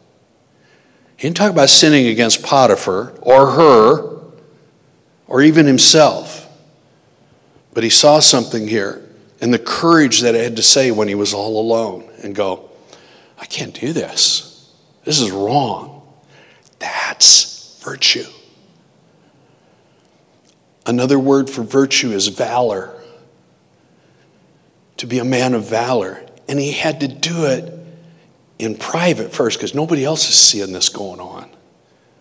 He 1.17 1.29
didn't 1.29 1.37
talk 1.37 1.51
about 1.51 1.69
sinning 1.69 2.07
against 2.07 2.43
Potiphar 2.43 3.15
or 3.21 3.53
her 3.53 4.21
or 5.27 5.43
even 5.43 5.67
himself. 5.67 6.41
But 7.73 7.85
he 7.85 7.91
saw 7.91 8.21
something 8.21 8.69
here 8.69 9.03
and 9.41 9.53
the 9.53 9.59
courage 9.59 10.21
that 10.21 10.35
it 10.35 10.43
had 10.43 10.57
to 10.57 10.63
say 10.63 10.91
when 10.91 11.09
he 11.09 11.15
was 11.15 11.35
all 11.35 11.61
alone 11.61 12.09
and 12.23 12.35
go, 12.35 12.71
I 13.39 13.47
can't 13.47 13.79
do 13.79 13.93
this. 13.93 14.73
This 15.05 15.21
is 15.21 15.31
wrong. 15.31 16.03
That's 16.79 17.79
virtue. 17.83 18.27
Another 20.87 21.19
word 21.19 21.49
for 21.49 21.63
virtue 21.63 22.13
is 22.13 22.29
valor. 22.29 22.91
To 24.99 25.07
be 25.07 25.19
a 25.19 25.25
man 25.25 25.55
of 25.55 25.69
valor. 25.69 26.25
And 26.49 26.59
he 26.59 26.73
had 26.73 27.01
to 27.01 27.09
do 27.09 27.47
it 27.47 27.73
in 28.59 28.77
private 28.77 29.33
first 29.33 29.59
because 29.59 29.75
nobody 29.75 30.05
else 30.05 30.29
is 30.29 30.37
seeing 30.37 30.73
this 30.73 30.89
going 30.89 31.21
on. 31.21 31.51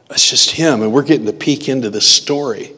It's 0.10 0.30
just 0.30 0.52
him, 0.52 0.82
and 0.82 0.94
we're 0.94 1.04
getting 1.04 1.26
to 1.26 1.34
peek 1.34 1.68
into 1.68 1.90
this 1.90 2.08
story. 2.08 2.72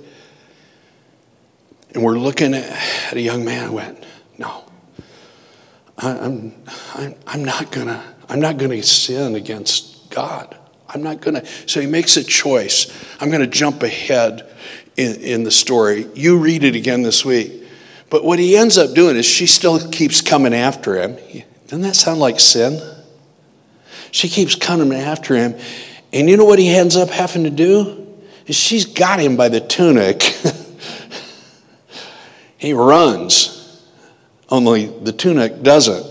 And 1.94 2.04
we're 2.04 2.18
looking 2.18 2.54
at 2.54 3.14
a 3.14 3.22
young 3.22 3.46
man 3.46 3.70
who 3.70 3.76
went, 3.76 4.04
No, 4.38 4.64
I'm, 5.98 6.54
I'm, 6.94 7.16
I'm 7.28 7.46
not 7.46 7.72
gonna, 7.72 8.04
I'm 8.30 8.40
not 8.40 8.58
gonna 8.58 8.82
sin 8.84 9.36
against 9.36 10.10
God. 10.12 10.58
I'm 10.90 11.04
not 11.04 11.22
gonna. 11.22 11.46
So 11.68 11.82
he 11.82 11.88
makes 11.88 12.16
a 12.18 12.24
choice. 12.24 12.88
I'm 13.20 13.32
gonna 13.32 13.48
jump 13.48 13.84
ahead 13.84 14.50
in, 14.96 15.16
in 15.22 15.44
the 15.44 15.52
story. 15.52 16.08
You 16.14 16.38
read 16.38 16.64
it 16.64 16.76
again 16.76 17.02
this 17.02 17.24
week. 17.26 17.64
But 18.10 18.24
what 18.24 18.40
he 18.40 18.56
ends 18.56 18.78
up 18.78 18.94
doing 18.94 19.16
is 19.16 19.26
she 19.26 19.48
still 19.48 19.90
keeps 19.92 20.22
coming 20.22 20.54
after 20.54 21.02
him. 21.02 21.18
Doesn't 21.66 21.82
that 21.82 21.96
sound 21.96 22.20
like 22.20 22.40
sin? 22.40 22.82
She 24.12 24.30
keeps 24.30 24.56
coming 24.56 24.94
after 24.94 25.36
him. 25.36 25.56
And 26.14 26.30
you 26.30 26.38
know 26.38 26.46
what 26.46 26.60
he 26.60 26.70
ends 26.70 26.96
up 26.96 27.10
having 27.10 27.44
to 27.44 27.50
do? 27.50 28.02
Is 28.46 28.56
she's 28.56 28.86
got 28.86 29.20
him 29.20 29.36
by 29.36 29.50
the 29.50 29.60
tunic. 29.60 30.22
He 32.66 32.74
runs, 32.74 33.84
only 34.50 34.88
the 34.88 35.12
tunic 35.12 35.62
doesn't. 35.62 36.04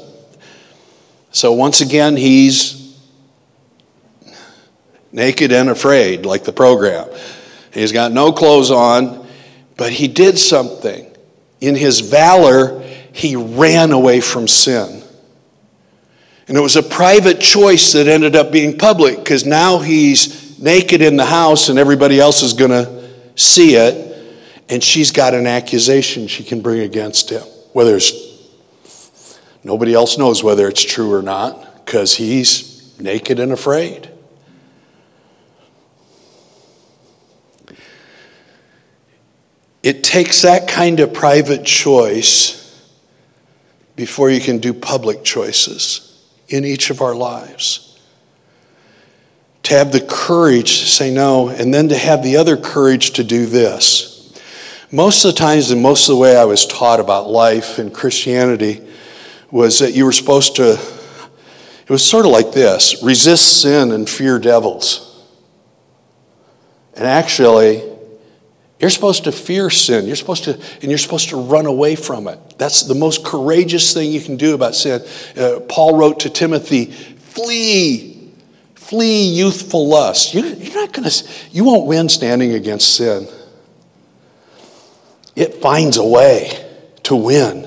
So 1.32 1.52
once 1.52 1.80
again, 1.80 2.16
he's 2.16 2.96
naked 5.10 5.50
and 5.50 5.68
afraid, 5.68 6.24
like 6.24 6.44
the 6.44 6.52
program. 6.52 7.08
He's 7.74 7.92
got 7.92 8.12
no 8.12 8.32
clothes 8.32 8.70
on, 8.70 9.26
but 9.76 9.92
he 9.92 10.08
did 10.08 10.38
something. 10.38 11.06
In 11.60 11.74
his 11.74 12.00
valor, 12.00 12.80
he 13.12 13.36
ran 13.36 13.92
away 13.92 14.20
from 14.20 14.48
sin. 14.48 15.02
And 16.46 16.56
it 16.56 16.60
was 16.60 16.76
a 16.76 16.82
private 16.82 17.40
choice 17.40 17.92
that 17.92 18.06
ended 18.06 18.36
up 18.36 18.52
being 18.52 18.78
public 18.78 19.18
because 19.18 19.44
now 19.44 19.78
he's 19.78 20.58
naked 20.58 21.02
in 21.02 21.16
the 21.16 21.24
house 21.24 21.68
and 21.68 21.78
everybody 21.78 22.20
else 22.20 22.42
is 22.42 22.52
going 22.52 22.70
to 22.70 23.10
see 23.34 23.74
it 23.76 24.04
and 24.68 24.82
she's 24.82 25.10
got 25.10 25.34
an 25.34 25.46
accusation 25.46 26.26
she 26.26 26.44
can 26.44 26.60
bring 26.60 26.80
against 26.80 27.30
him. 27.30 27.42
Whether 27.72 27.96
it's 27.96 28.12
nobody 29.62 29.94
else 29.94 30.18
knows 30.18 30.42
whether 30.42 30.68
it's 30.68 30.82
true 30.82 31.12
or 31.12 31.22
not, 31.22 31.84
because 31.84 32.14
he's 32.14 32.98
naked 32.98 33.40
and 33.40 33.52
afraid. 33.52 34.10
It 39.84 40.02
takes 40.02 40.40
that 40.42 40.66
kind 40.66 40.98
of 40.98 41.12
private 41.12 41.62
choice 41.62 42.82
before 43.96 44.30
you 44.30 44.40
can 44.40 44.56
do 44.56 44.72
public 44.72 45.22
choices 45.24 46.24
in 46.48 46.64
each 46.64 46.88
of 46.88 47.02
our 47.02 47.14
lives. 47.14 48.00
To 49.64 49.74
have 49.74 49.92
the 49.92 50.00
courage 50.00 50.80
to 50.80 50.86
say 50.86 51.12
no, 51.12 51.50
and 51.50 51.74
then 51.74 51.90
to 51.90 51.98
have 51.98 52.22
the 52.22 52.38
other 52.38 52.56
courage 52.56 53.10
to 53.12 53.24
do 53.24 53.44
this. 53.44 54.40
Most 54.90 55.22
of 55.26 55.34
the 55.34 55.38
times, 55.38 55.70
and 55.70 55.82
most 55.82 56.08
of 56.08 56.14
the 56.14 56.20
way 56.20 56.34
I 56.34 56.46
was 56.46 56.64
taught 56.64 56.98
about 56.98 57.28
life 57.28 57.78
and 57.78 57.92
Christianity 57.92 58.80
was 59.50 59.80
that 59.80 59.92
you 59.92 60.06
were 60.06 60.12
supposed 60.12 60.56
to, 60.56 60.78
it 61.82 61.90
was 61.90 62.02
sort 62.02 62.24
of 62.24 62.32
like 62.32 62.52
this 62.52 63.02
resist 63.02 63.60
sin 63.60 63.92
and 63.92 64.08
fear 64.08 64.38
devils. 64.38 65.22
And 66.94 67.04
actually, 67.04 67.93
you're 68.80 68.90
supposed 68.90 69.24
to 69.24 69.32
fear 69.32 69.70
sin. 69.70 70.06
You're 70.06 70.16
supposed 70.16 70.44
to, 70.44 70.54
and 70.54 70.84
you're 70.84 70.98
supposed 70.98 71.30
to 71.30 71.36
run 71.36 71.66
away 71.66 71.96
from 71.96 72.28
it. 72.28 72.38
That's 72.58 72.82
the 72.82 72.94
most 72.94 73.24
courageous 73.24 73.94
thing 73.94 74.10
you 74.10 74.20
can 74.20 74.36
do 74.36 74.54
about 74.54 74.74
sin. 74.74 75.02
Uh, 75.36 75.60
Paul 75.68 75.96
wrote 75.96 76.20
to 76.20 76.30
Timothy, 76.30 76.86
flee, 76.86 78.30
flee 78.74 79.28
youthful 79.28 79.88
lust. 79.88 80.34
You, 80.34 80.44
you're 80.44 80.74
not 80.74 80.92
going 80.92 81.08
to, 81.08 81.28
you 81.52 81.64
won't 81.64 81.86
win 81.86 82.08
standing 82.08 82.52
against 82.52 82.96
sin 82.96 83.28
it 85.36 85.56
finds 85.56 85.96
a 85.96 86.04
way 86.04 86.64
to 87.04 87.16
win. 87.16 87.62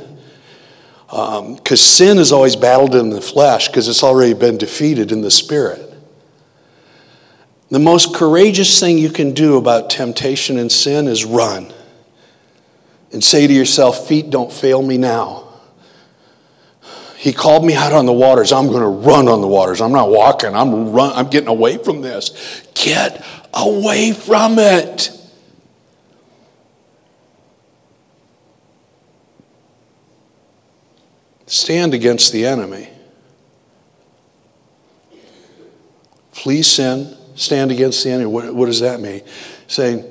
Because 1.07 1.39
um, 1.39 1.77
sin 1.77 2.17
is 2.17 2.31
always 2.31 2.55
battled 2.55 2.95
in 2.95 3.09
the 3.09 3.21
flesh 3.21 3.67
because 3.67 3.87
it's 3.87 4.03
already 4.03 4.33
been 4.33 4.57
defeated 4.57 5.11
in 5.11 5.21
the 5.21 5.31
spirit. 5.31 5.86
The 7.69 7.79
most 7.79 8.15
courageous 8.15 8.79
thing 8.79 8.97
you 8.97 9.09
can 9.09 9.33
do 9.33 9.57
about 9.57 9.89
temptation 9.89 10.57
and 10.57 10.71
sin 10.71 11.07
is 11.07 11.25
run 11.25 11.73
and 13.11 13.23
say 13.23 13.45
to 13.45 13.53
yourself, 13.53 14.07
Feet 14.07 14.29
don't 14.29 14.51
fail 14.51 14.81
me 14.81 14.97
now. 14.97 15.43
He 17.17 17.33
called 17.33 17.65
me 17.65 17.73
out 17.73 17.93
on 17.93 18.05
the 18.05 18.13
waters. 18.13 18.53
I'm 18.53 18.67
going 18.67 18.81
to 18.81 18.87
run 18.87 19.27
on 19.27 19.41
the 19.41 19.47
waters. 19.47 19.81
I'm 19.81 19.91
not 19.91 20.09
walking. 20.09 20.55
I'm 20.55 20.91
run. 20.93 21.11
I'm 21.13 21.29
getting 21.29 21.49
away 21.49 21.77
from 21.77 22.01
this. 22.01 22.63
Get 22.75 23.25
away 23.53 24.13
from 24.13 24.59
it. 24.59 25.11
Stand 31.47 31.93
against 31.93 32.31
the 32.31 32.45
enemy. 32.45 32.89
Flee 36.31 36.61
sin, 36.61 37.16
stand 37.37 37.71
against 37.71 38.03
the 38.03 38.11
enemy. 38.11 38.25
What, 38.25 38.53
what 38.53 38.65
does 38.65 38.81
that 38.81 38.99
mean? 38.99 39.21
Saying, 39.67 40.03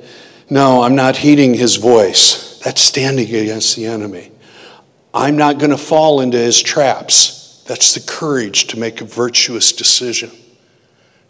No, 0.49 0.83
I'm 0.83 0.97
not 0.97 1.17
heeding 1.17 1.55
his 1.55 1.77
voice. 1.77 2.59
That's 2.61 2.81
standing 2.81 3.27
against 3.27 3.77
the 3.77 3.87
enemy. 3.87 4.33
I'm 5.13 5.37
not 5.37 5.59
going 5.59 5.71
to 5.71 5.79
fall 5.79 6.21
into 6.21 6.39
his 6.39 6.63
traps. 6.63 7.63
That's 7.67 7.95
the 7.95 8.01
courage 8.01 8.69
to 8.69 8.79
make 8.79 9.01
a 9.01 9.05
virtuous 9.05 9.73
decision. 9.73 10.31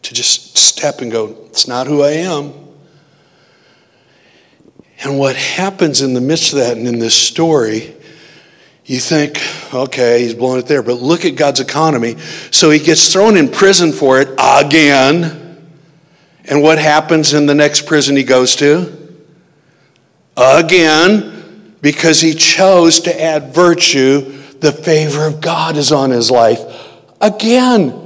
To 0.02 0.14
just 0.14 0.56
step 0.56 1.00
and 1.00 1.10
go, 1.10 1.36
It's 1.46 1.66
not 1.66 1.86
who 1.86 2.02
I 2.02 2.12
am. 2.12 2.52
And 5.02 5.18
what 5.18 5.36
happens 5.36 6.00
in 6.00 6.14
the 6.14 6.20
midst 6.20 6.52
of 6.52 6.60
that 6.60 6.76
and 6.76 6.86
in 6.86 6.98
this 7.00 7.14
story 7.14 7.96
you 8.86 9.00
think, 9.00 9.42
okay, 9.74 10.22
he's 10.22 10.34
blowing 10.34 10.60
it 10.60 10.66
there, 10.66 10.80
but 10.80 11.02
look 11.02 11.24
at 11.24 11.34
God's 11.34 11.58
economy. 11.58 12.16
So 12.52 12.70
he 12.70 12.78
gets 12.78 13.12
thrown 13.12 13.36
in 13.36 13.48
prison 13.48 13.92
for 13.92 14.20
it 14.20 14.28
again. 14.38 15.45
And 16.48 16.62
what 16.62 16.78
happens 16.78 17.34
in 17.34 17.46
the 17.46 17.54
next 17.54 17.86
prison 17.86 18.16
he 18.16 18.22
goes 18.22 18.56
to? 18.56 18.92
Again, 20.36 21.76
because 21.80 22.20
he 22.20 22.34
chose 22.34 23.00
to 23.00 23.22
add 23.22 23.54
virtue, 23.54 24.20
the 24.60 24.72
favor 24.72 25.26
of 25.26 25.40
God 25.40 25.76
is 25.76 25.92
on 25.92 26.10
his 26.10 26.30
life. 26.30 26.60
Again. 27.20 28.02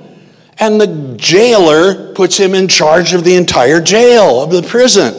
And 0.59 0.79
the 0.79 1.15
jailer 1.17 2.13
puts 2.13 2.37
him 2.37 2.55
in 2.55 2.69
charge 2.69 3.15
of 3.15 3.25
the 3.25 3.35
entire 3.35 3.81
jail, 3.81 4.43
of 4.43 4.51
the 4.51 4.63
prison. 4.63 5.15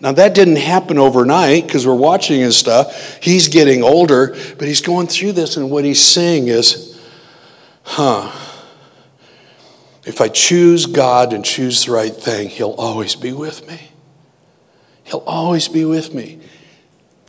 Now, 0.00 0.12
that 0.12 0.34
didn't 0.34 0.56
happen 0.56 0.98
overnight 0.98 1.66
because 1.66 1.86
we're 1.86 1.94
watching 1.94 2.40
his 2.40 2.56
stuff. 2.56 3.22
He's 3.22 3.48
getting 3.48 3.84
older, 3.84 4.34
but 4.58 4.66
he's 4.66 4.80
going 4.80 5.06
through 5.06 5.32
this, 5.32 5.56
and 5.56 5.70
what 5.70 5.84
he's 5.84 6.02
saying 6.02 6.48
is, 6.48 7.00
huh, 7.82 8.32
if 10.04 10.20
I 10.20 10.28
choose 10.28 10.86
God 10.86 11.32
and 11.32 11.44
choose 11.44 11.84
the 11.84 11.92
right 11.92 12.14
thing, 12.14 12.48
he'll 12.48 12.72
always 12.72 13.14
be 13.14 13.32
with 13.32 13.66
me. 13.68 13.90
He'll 15.04 15.24
always 15.26 15.68
be 15.68 15.84
with 15.84 16.12
me. 16.14 16.40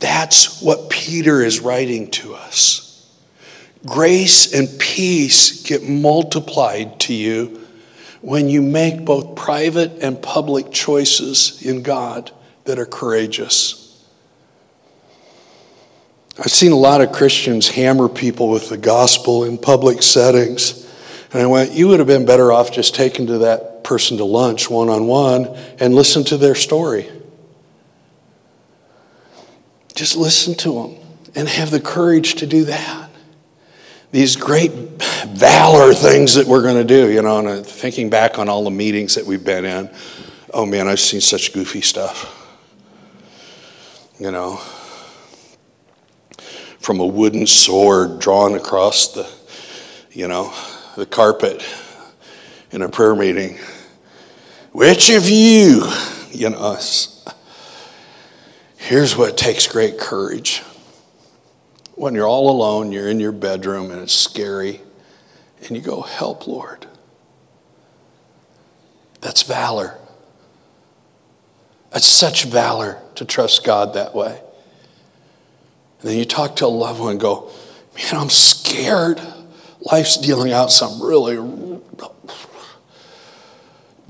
That's 0.00 0.60
what 0.60 0.90
Peter 0.90 1.42
is 1.42 1.60
writing 1.60 2.10
to 2.12 2.34
us. 2.34 2.84
Grace 3.86 4.52
and 4.52 4.68
peace 4.78 5.62
get 5.62 5.82
multiplied 5.88 6.98
to 7.00 7.14
you 7.14 7.60
when 8.22 8.48
you 8.48 8.62
make 8.62 9.04
both 9.04 9.36
private 9.36 9.92
and 10.02 10.20
public 10.20 10.70
choices 10.72 11.64
in 11.64 11.82
God 11.82 12.30
that 12.64 12.78
are 12.78 12.86
courageous. 12.86 13.80
I've 16.38 16.50
seen 16.50 16.72
a 16.72 16.76
lot 16.76 17.00
of 17.00 17.12
Christians 17.12 17.68
hammer 17.68 18.08
people 18.08 18.48
with 18.48 18.68
the 18.68 18.78
gospel 18.78 19.44
in 19.44 19.58
public 19.58 20.02
settings. 20.02 20.83
And 21.34 21.42
I 21.42 21.46
went, 21.46 21.72
you 21.72 21.88
would 21.88 21.98
have 21.98 22.06
been 22.06 22.24
better 22.24 22.52
off 22.52 22.70
just 22.70 22.94
taking 22.94 23.26
to 23.26 23.38
that 23.38 23.82
person 23.82 24.18
to 24.18 24.24
lunch 24.24 24.70
one 24.70 24.88
on 24.88 25.08
one 25.08 25.46
and 25.80 25.92
listen 25.92 26.22
to 26.24 26.36
their 26.36 26.54
story. 26.54 27.10
Just 29.96 30.16
listen 30.16 30.54
to 30.54 30.74
them 30.74 30.96
and 31.34 31.48
have 31.48 31.72
the 31.72 31.80
courage 31.80 32.36
to 32.36 32.46
do 32.46 32.66
that. 32.66 33.10
These 34.12 34.36
great 34.36 34.70
valor 35.26 35.92
things 35.92 36.34
that 36.34 36.46
we're 36.46 36.62
going 36.62 36.76
to 36.76 36.84
do, 36.84 37.10
you 37.10 37.20
know, 37.20 37.40
and 37.40 37.48
uh, 37.48 37.62
thinking 37.64 38.10
back 38.10 38.38
on 38.38 38.48
all 38.48 38.62
the 38.62 38.70
meetings 38.70 39.16
that 39.16 39.26
we've 39.26 39.44
been 39.44 39.64
in, 39.64 39.90
oh 40.52 40.64
man, 40.64 40.86
I've 40.86 41.00
seen 41.00 41.20
such 41.20 41.52
goofy 41.52 41.80
stuff. 41.80 42.30
You 44.20 44.30
know, 44.30 44.58
from 46.78 47.00
a 47.00 47.06
wooden 47.06 47.48
sword 47.48 48.20
drawn 48.20 48.54
across 48.54 49.08
the, 49.08 49.28
you 50.12 50.28
know, 50.28 50.54
the 50.96 51.06
carpet 51.06 51.64
in 52.70 52.82
a 52.82 52.88
prayer 52.88 53.14
meeting. 53.14 53.58
Which 54.72 55.10
of 55.10 55.28
you, 55.28 55.88
you 56.30 56.50
know, 56.50 56.58
us, 56.58 57.14
Here's 58.84 59.16
what 59.16 59.38
takes 59.38 59.66
great 59.66 59.98
courage. 59.98 60.60
When 61.94 62.14
you're 62.14 62.28
all 62.28 62.50
alone, 62.50 62.92
you're 62.92 63.08
in 63.08 63.18
your 63.18 63.32
bedroom 63.32 63.90
and 63.90 64.02
it's 64.02 64.12
scary, 64.12 64.82
and 65.62 65.74
you 65.74 65.80
go, 65.80 66.02
Help, 66.02 66.46
Lord. 66.46 66.86
That's 69.22 69.42
valor. 69.42 69.96
That's 71.92 72.04
such 72.04 72.44
valor 72.44 73.00
to 73.14 73.24
trust 73.24 73.64
God 73.64 73.94
that 73.94 74.14
way. 74.14 74.38
And 76.00 76.10
then 76.10 76.18
you 76.18 76.26
talk 76.26 76.56
to 76.56 76.66
a 76.66 76.68
loved 76.68 77.00
one 77.00 77.12
and 77.12 77.20
go, 77.20 77.50
Man, 77.96 78.20
I'm 78.20 78.28
scared. 78.28 79.18
Life's 79.84 80.16
dealing 80.16 80.52
out 80.52 80.72
some 80.72 81.02
really 81.02 81.80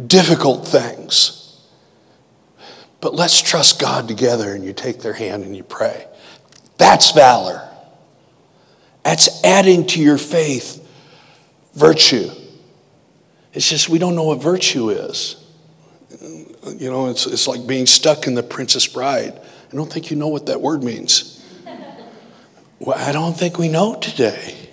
difficult 0.05 0.67
things. 0.67 1.41
But 3.01 3.15
let's 3.15 3.43
trust 3.43 3.81
God 3.81 4.09
together, 4.09 4.55
and 4.55 4.65
you 4.65 4.73
take 4.73 5.01
their 5.01 5.13
hand 5.13 5.45
and 5.45 5.57
you 5.57 5.63
pray. 5.63 6.07
That's 6.79 7.11
valor. 7.11 7.69
That's 9.03 9.45
adding 9.45 9.87
to 9.89 10.01
your 10.01 10.17
faith 10.17 10.81
virtue. 11.75 12.31
It's 13.53 13.69
just 13.69 13.89
we 13.89 13.99
don't 13.99 14.17
know 14.17 14.25
what 14.25 14.43
virtue 14.43 14.91
is. 14.91 15.37
You 16.21 16.91
know, 16.91 17.11
it's, 17.11 17.27
it's 17.27 17.47
like 17.47 17.67
being 17.67 17.87
stuck 17.87 18.27
in 18.27 18.35
the 18.35 18.43
Princess 18.43 18.87
Bride. 18.87 19.39
I 19.73 19.77
don't 19.77 19.93
think 19.93 20.11
you 20.11 20.17
know 20.17 20.29
what 20.29 20.47
that 20.47 20.61
word 20.61 20.83
means. 20.83 21.45
Well, 22.79 22.97
I 22.97 23.13
don't 23.13 23.37
think 23.37 23.59
we 23.59 23.69
know 23.69 23.97
today. 23.97 24.64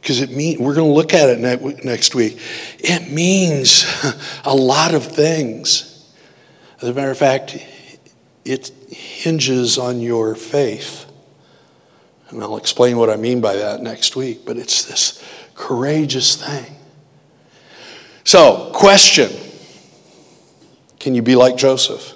Because 0.00 0.20
it 0.20 0.30
means, 0.30 0.58
we're 0.58 0.74
going 0.74 0.88
to 0.88 0.94
look 0.94 1.12
at 1.12 1.28
it 1.28 1.84
next 1.84 2.14
week. 2.14 2.40
It 2.78 3.10
means 3.10 3.84
a 4.44 4.54
lot 4.54 4.94
of 4.94 5.04
things. 5.04 5.86
As 6.80 6.88
a 6.88 6.94
matter 6.94 7.10
of 7.10 7.18
fact, 7.18 7.58
it 8.44 8.68
hinges 8.88 9.78
on 9.78 10.00
your 10.00 10.34
faith. 10.34 11.06
And 12.30 12.42
I'll 12.42 12.56
explain 12.56 12.96
what 12.96 13.10
I 13.10 13.16
mean 13.16 13.40
by 13.40 13.56
that 13.56 13.82
next 13.82 14.16
week, 14.16 14.46
but 14.46 14.56
it's 14.56 14.84
this 14.84 15.22
courageous 15.54 16.36
thing. 16.36 16.76
So, 18.24 18.70
question 18.74 19.30
Can 20.98 21.14
you 21.14 21.22
be 21.22 21.36
like 21.36 21.56
Joseph? 21.56 22.14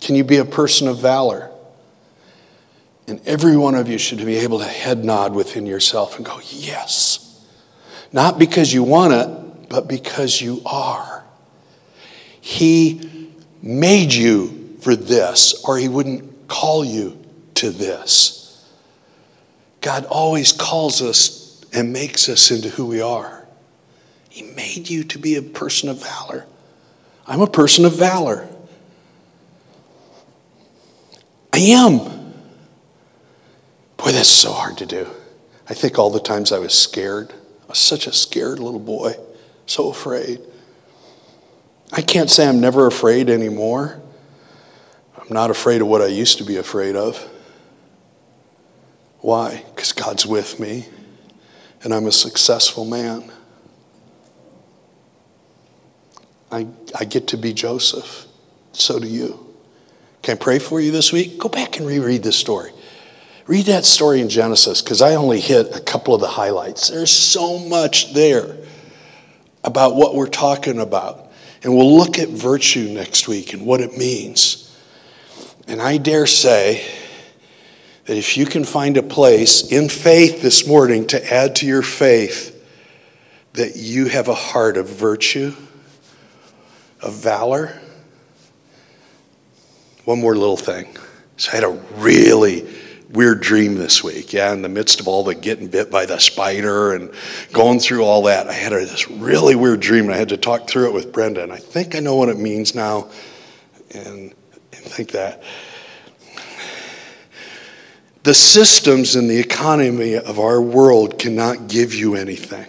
Can 0.00 0.14
you 0.14 0.24
be 0.24 0.38
a 0.38 0.44
person 0.44 0.88
of 0.88 0.98
valor? 0.98 1.50
And 3.08 3.20
every 3.26 3.56
one 3.56 3.74
of 3.74 3.88
you 3.88 3.98
should 3.98 4.24
be 4.24 4.36
able 4.38 4.58
to 4.58 4.64
head 4.64 5.04
nod 5.04 5.34
within 5.34 5.66
yourself 5.66 6.16
and 6.16 6.26
go, 6.26 6.40
Yes. 6.50 7.22
Not 8.12 8.38
because 8.38 8.72
you 8.72 8.82
want 8.82 9.12
it, 9.12 9.68
but 9.68 9.88
because 9.88 10.40
you 10.40 10.62
are. 10.64 11.24
He 12.40 13.30
made 13.62 14.12
you 14.12 14.76
for 14.80 14.94
this, 14.96 15.62
or 15.64 15.76
He 15.76 15.88
wouldn't 15.88 16.48
call 16.48 16.84
you 16.84 17.20
to 17.54 17.70
this. 17.70 18.64
God 19.80 20.04
always 20.06 20.52
calls 20.52 21.02
us 21.02 21.64
and 21.72 21.92
makes 21.92 22.28
us 22.28 22.50
into 22.50 22.70
who 22.70 22.86
we 22.86 23.00
are. 23.00 23.46
He 24.28 24.42
made 24.42 24.88
you 24.88 25.04
to 25.04 25.18
be 25.18 25.36
a 25.36 25.42
person 25.42 25.88
of 25.88 26.02
valor. 26.02 26.46
I'm 27.26 27.40
a 27.40 27.46
person 27.46 27.84
of 27.84 27.94
valor. 27.94 28.48
I 31.52 31.58
am. 31.58 32.15
Boy, 33.96 34.12
that's 34.12 34.28
so 34.28 34.52
hard 34.52 34.78
to 34.78 34.86
do. 34.86 35.08
I 35.68 35.74
think 35.74 35.98
all 35.98 36.10
the 36.10 36.20
times 36.20 36.52
I 36.52 36.58
was 36.58 36.74
scared. 36.74 37.32
I 37.64 37.68
was 37.68 37.78
such 37.78 38.06
a 38.06 38.12
scared 38.12 38.58
little 38.58 38.80
boy, 38.80 39.14
so 39.66 39.90
afraid. 39.90 40.40
I 41.92 42.02
can't 42.02 42.30
say 42.30 42.46
I'm 42.46 42.60
never 42.60 42.86
afraid 42.86 43.30
anymore. 43.30 44.00
I'm 45.16 45.28
not 45.30 45.50
afraid 45.50 45.80
of 45.80 45.88
what 45.88 46.02
I 46.02 46.06
used 46.06 46.38
to 46.38 46.44
be 46.44 46.56
afraid 46.56 46.94
of. 46.94 47.28
Why? 49.20 49.64
Because 49.74 49.92
God's 49.92 50.26
with 50.26 50.60
me 50.60 50.86
and 51.82 51.94
I'm 51.94 52.06
a 52.06 52.12
successful 52.12 52.84
man. 52.84 53.30
I, 56.50 56.66
I 56.98 57.04
get 57.04 57.28
to 57.28 57.36
be 57.36 57.52
Joseph. 57.52 58.26
So 58.72 58.98
do 58.98 59.06
you. 59.06 59.54
Can 60.22 60.36
I 60.36 60.38
pray 60.40 60.58
for 60.58 60.80
you 60.80 60.90
this 60.90 61.12
week? 61.12 61.38
Go 61.38 61.48
back 61.48 61.76
and 61.76 61.86
reread 61.86 62.24
this 62.24 62.36
story. 62.36 62.72
Read 63.46 63.66
that 63.66 63.84
story 63.84 64.20
in 64.20 64.28
Genesis 64.28 64.82
because 64.82 65.00
I 65.00 65.14
only 65.14 65.40
hit 65.40 65.74
a 65.74 65.80
couple 65.80 66.14
of 66.14 66.20
the 66.20 66.26
highlights. 66.26 66.88
There's 66.88 67.12
so 67.12 67.60
much 67.60 68.12
there 68.12 68.56
about 69.62 69.94
what 69.94 70.16
we're 70.16 70.26
talking 70.26 70.80
about. 70.80 71.30
And 71.62 71.74
we'll 71.74 71.96
look 71.96 72.18
at 72.18 72.28
virtue 72.28 72.88
next 72.88 73.28
week 73.28 73.52
and 73.52 73.64
what 73.64 73.80
it 73.80 73.96
means. 73.96 74.76
And 75.68 75.80
I 75.80 75.96
dare 75.98 76.26
say 76.26 76.84
that 78.06 78.16
if 78.16 78.36
you 78.36 78.46
can 78.46 78.64
find 78.64 78.96
a 78.96 79.02
place 79.02 79.70
in 79.70 79.88
faith 79.88 80.42
this 80.42 80.66
morning 80.66 81.06
to 81.08 81.32
add 81.32 81.56
to 81.56 81.66
your 81.66 81.82
faith, 81.82 82.52
that 83.52 83.76
you 83.76 84.06
have 84.06 84.28
a 84.28 84.34
heart 84.34 84.76
of 84.76 84.88
virtue, 84.88 85.54
of 87.00 87.14
valor. 87.14 87.80
One 90.04 90.20
more 90.20 90.36
little 90.36 90.56
thing. 90.56 90.96
So 91.36 91.52
I 91.52 91.54
had 91.56 91.64
a 91.64 91.80
really 91.96 92.66
weird 93.10 93.40
dream 93.40 93.76
this 93.76 94.02
week. 94.02 94.32
Yeah, 94.32 94.52
in 94.52 94.62
the 94.62 94.68
midst 94.68 95.00
of 95.00 95.08
all 95.08 95.24
the 95.24 95.34
getting 95.34 95.68
bit 95.68 95.90
by 95.90 96.06
the 96.06 96.18
spider 96.18 96.94
and 96.94 97.12
going 97.52 97.80
through 97.80 98.04
all 98.04 98.22
that, 98.22 98.48
I 98.48 98.52
had 98.52 98.72
this 98.72 99.08
really 99.08 99.54
weird 99.54 99.80
dream, 99.80 100.04
and 100.04 100.14
I 100.14 100.16
had 100.16 100.30
to 100.30 100.36
talk 100.36 100.68
through 100.68 100.88
it 100.88 100.94
with 100.94 101.12
Brenda. 101.12 101.42
And 101.42 101.52
I 101.52 101.58
think 101.58 101.94
I 101.94 102.00
know 102.00 102.16
what 102.16 102.28
it 102.28 102.38
means 102.38 102.74
now, 102.74 103.10
and, 103.92 104.34
think 104.96 105.12
that 105.12 105.42
the 108.22 108.34
systems 108.34 109.14
and 109.14 109.30
the 109.30 109.38
economy 109.38 110.16
of 110.16 110.38
our 110.38 110.60
world 110.60 111.18
cannot 111.18 111.68
give 111.68 111.94
you 111.94 112.14
anything. 112.16 112.66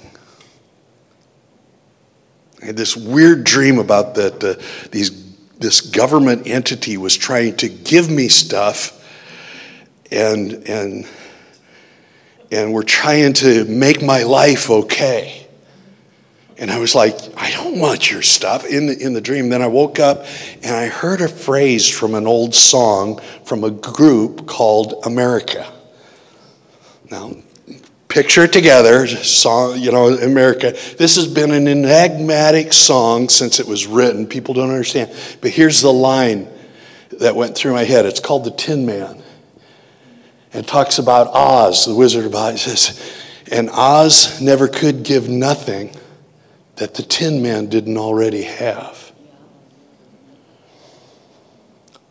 I 2.62 2.68
had 2.68 2.78
this 2.78 2.98
weird 2.98 3.44
dream 3.44 3.80
about 3.80 4.16
that 4.16 4.44
uh, 4.44 4.56
these 4.92 5.26
this 5.58 5.82
government 5.82 6.48
entity 6.48 6.98
was 6.98 7.18
trying 7.18 7.56
to 7.58 7.70
give 7.70 8.12
me 8.12 8.28
stuff 8.28 8.97
and 10.12 10.54
and 10.68 11.08
and 12.52 12.74
we're 12.74 12.84
trying 12.84 13.34
to 13.34 13.66
make 13.66 14.02
my 14.02 14.24
life 14.24 14.70
okay. 14.70 15.48
And 16.60 16.72
I 16.72 16.80
was 16.80 16.96
like, 16.96 17.16
I 17.38 17.52
don't 17.52 17.80
want 17.80 18.10
your 18.10 18.24
stuff 18.24 18.66
in 18.66 18.88
the, 18.88 18.98
in 18.98 19.14
the 19.14 19.22
dream. 19.22 19.50
Then 19.50 19.62
I 19.62 19.68
woke 19.68 20.00
up 20.00 20.26
and 20.64 20.76
I 20.76 20.88
heard 20.88 21.22
a 21.22 21.28
phrase 21.28 21.88
from 21.88 22.16
an 22.16 22.26
old 22.26 22.56
song 22.56 23.22
from 23.46 23.64
a 23.64 23.70
group 23.70 24.48
called 24.48 25.06
America. 25.06 25.72
Now, 27.12 27.36
picture 28.08 28.46
it 28.46 28.54
together, 28.54 29.06
song, 29.08 29.80
you 29.80 29.92
know, 29.92 30.08
America. 30.08 30.76
This 30.98 31.16
has 31.16 31.28
been 31.28 31.52
an 31.52 31.68
enigmatic 31.68 32.74
song 32.74 33.30
since 33.30 33.60
it 33.60 33.68
was 33.68 33.86
written. 33.86 34.26
People 34.26 34.56
don't 34.56 34.72
understand. 34.72 35.12
But 35.42 35.52
here's 35.52 35.82
the 35.82 35.94
line 35.94 36.48
that 37.20 37.36
went 37.36 37.56
through 37.56 37.74
my 37.74 37.84
head. 37.84 38.08
It's 38.08 38.20
called 38.20 38.46
The 38.46 38.52
Tin 38.52 38.86
Man. 38.86 39.22
It 40.54 40.68
talks 40.68 40.98
about 40.98 41.28
Oz, 41.28 41.86
the 41.86 41.96
Wizard 41.96 42.26
of 42.26 42.36
Oz. 42.36 42.62
Says, 42.62 43.18
and 43.52 43.70
Oz 43.70 44.42
never 44.42 44.68
could 44.68 45.04
give 45.04 45.30
nothing 45.30 45.92
that 46.78 46.94
the 46.94 47.04
Tin 47.04 47.42
Man 47.42 47.68
didn't 47.68 47.98
already 47.98 48.44
have. 48.44 49.12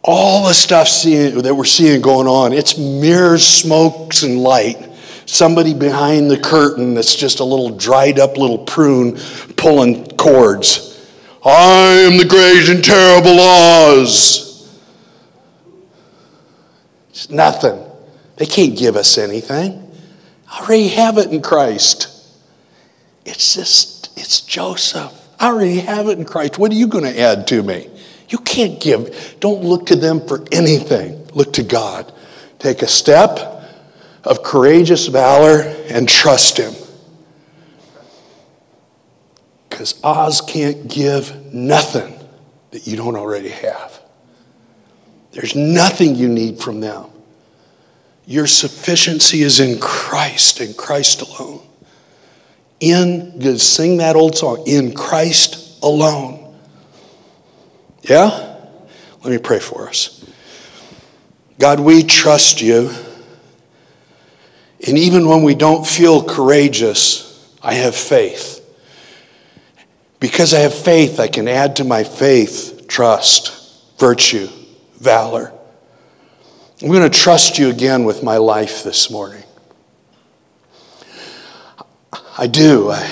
All 0.03 0.47
the 0.47 0.55
stuff 0.55 0.89
seeing, 0.89 1.43
that 1.43 1.55
we're 1.55 1.64
seeing 1.64 2.01
going 2.01 2.28
on, 2.28 2.53
it's 2.53 2.78
mirrors, 2.78 3.45
smokes, 3.47 4.22
and 4.22 4.39
light. 4.41 4.91
Somebody 5.26 5.74
behind 5.74 6.30
the 6.30 6.39
curtain 6.39 6.95
that's 6.95 7.16
just 7.16 7.41
a 7.41 7.45
little 7.45 7.70
dried 7.70 8.20
up 8.20 8.37
little 8.37 8.59
prune 8.59 9.18
pulling 9.57 10.07
cords. 10.16 10.93
I 11.45 12.09
am 12.11 12.18
the 12.18 12.24
great 12.24 12.68
and 12.68 12.84
terrible 12.84 13.39
Oz. 13.41 14.70
It's 17.11 17.30
nothing. 17.30 17.86
They 18.37 18.47
can't 18.47 18.76
give 18.76 18.97
us 18.97 19.18
anything. 19.18 19.82
I 20.51 20.61
already 20.61 20.89
have 20.89 21.18
it 21.18 21.30
in 21.30 21.43
Christ. 21.43 22.12
It's 23.24 23.55
just, 23.55 24.16
it's 24.18 24.41
Joseph. 24.43 25.12
I 25.41 25.49
already 25.49 25.80
have 25.80 26.09
it 26.09 26.18
in 26.18 26.24
Christ. 26.24 26.59
What 26.59 26.70
are 26.70 26.76
you 26.76 26.87
going 26.87 27.05
to 27.05 27.18
add 27.18 27.47
to 27.49 27.62
me? 27.62 27.91
You 28.28 28.39
can't 28.39 28.80
give. 28.80 29.37
Don't 29.41 29.62
look 29.62 29.87
to 29.87 29.97
them 29.97 30.26
for 30.26 30.45
anything. 30.53 31.26
Look 31.32 31.55
to 31.55 31.62
God. 31.62 32.12
Take 32.59 32.82
a 32.82 32.89
step 32.89 33.39
of 34.24 34.43
courageous 34.43 35.07
valor 35.07 35.61
and 35.89 36.09
trust 36.09 36.59
Him. 36.59 36.74
Because 39.68 40.01
Oz 40.03 40.41
can't 40.41 40.89
give 40.89 41.53
nothing 41.53 42.18
that 42.70 42.87
you 42.87 42.97
don't 42.97 43.16
already 43.16 43.51
have. 43.51 44.01
There's 45.32 45.55
nothing 45.55 46.14
you 46.14 46.28
need 46.28 46.61
from 46.61 46.80
them. 46.80 47.07
Your 48.27 48.49
sufficiency 48.49 49.43
is 49.43 49.61
in 49.61 49.79
Christ 49.79 50.61
and 50.61 50.77
Christ 50.77 51.22
alone. 51.22 51.62
In, 52.81 53.59
sing 53.59 53.99
that 53.99 54.16
old 54.16 54.37
song, 54.37 54.64
in 54.66 54.95
Christ 54.95 55.83
alone. 55.83 56.55
Yeah? 58.03 58.57
Let 59.22 59.31
me 59.31 59.39
pray 59.39 59.61
for 59.61 59.89
us. 59.89 60.24
God, 61.59 61.81
we 61.81 62.03
trust 62.03 62.61
you. 62.61 62.91
And 64.87 64.99
even 64.99 65.29
when 65.29 65.43
we 65.43 65.55
don't 65.55 65.87
feel 65.87 66.22
courageous, 66.22 67.57
I 67.62 67.74
have 67.74 67.97
faith. 67.97 68.62
Because 70.20 70.53
I 70.53 70.61
have 70.61 70.74
faith, 70.74 71.18
I 71.20 71.29
can 71.29 71.49
add 71.49 71.77
to 71.77 71.85
my 71.85 72.05
faith 72.05 72.87
trust, 72.89 73.99
virtue, 73.99 74.49
valor. 75.01 75.53
I'm 76.83 76.89
going 76.89 77.11
to 77.11 77.18
trust 77.18 77.59
you 77.59 77.70
again 77.70 78.05
with 78.05 78.22
my 78.22 78.37
life 78.37 78.85
this 78.85 79.11
morning. 79.11 79.43
I 82.37 82.47
do. 82.47 82.91
I, 82.91 83.11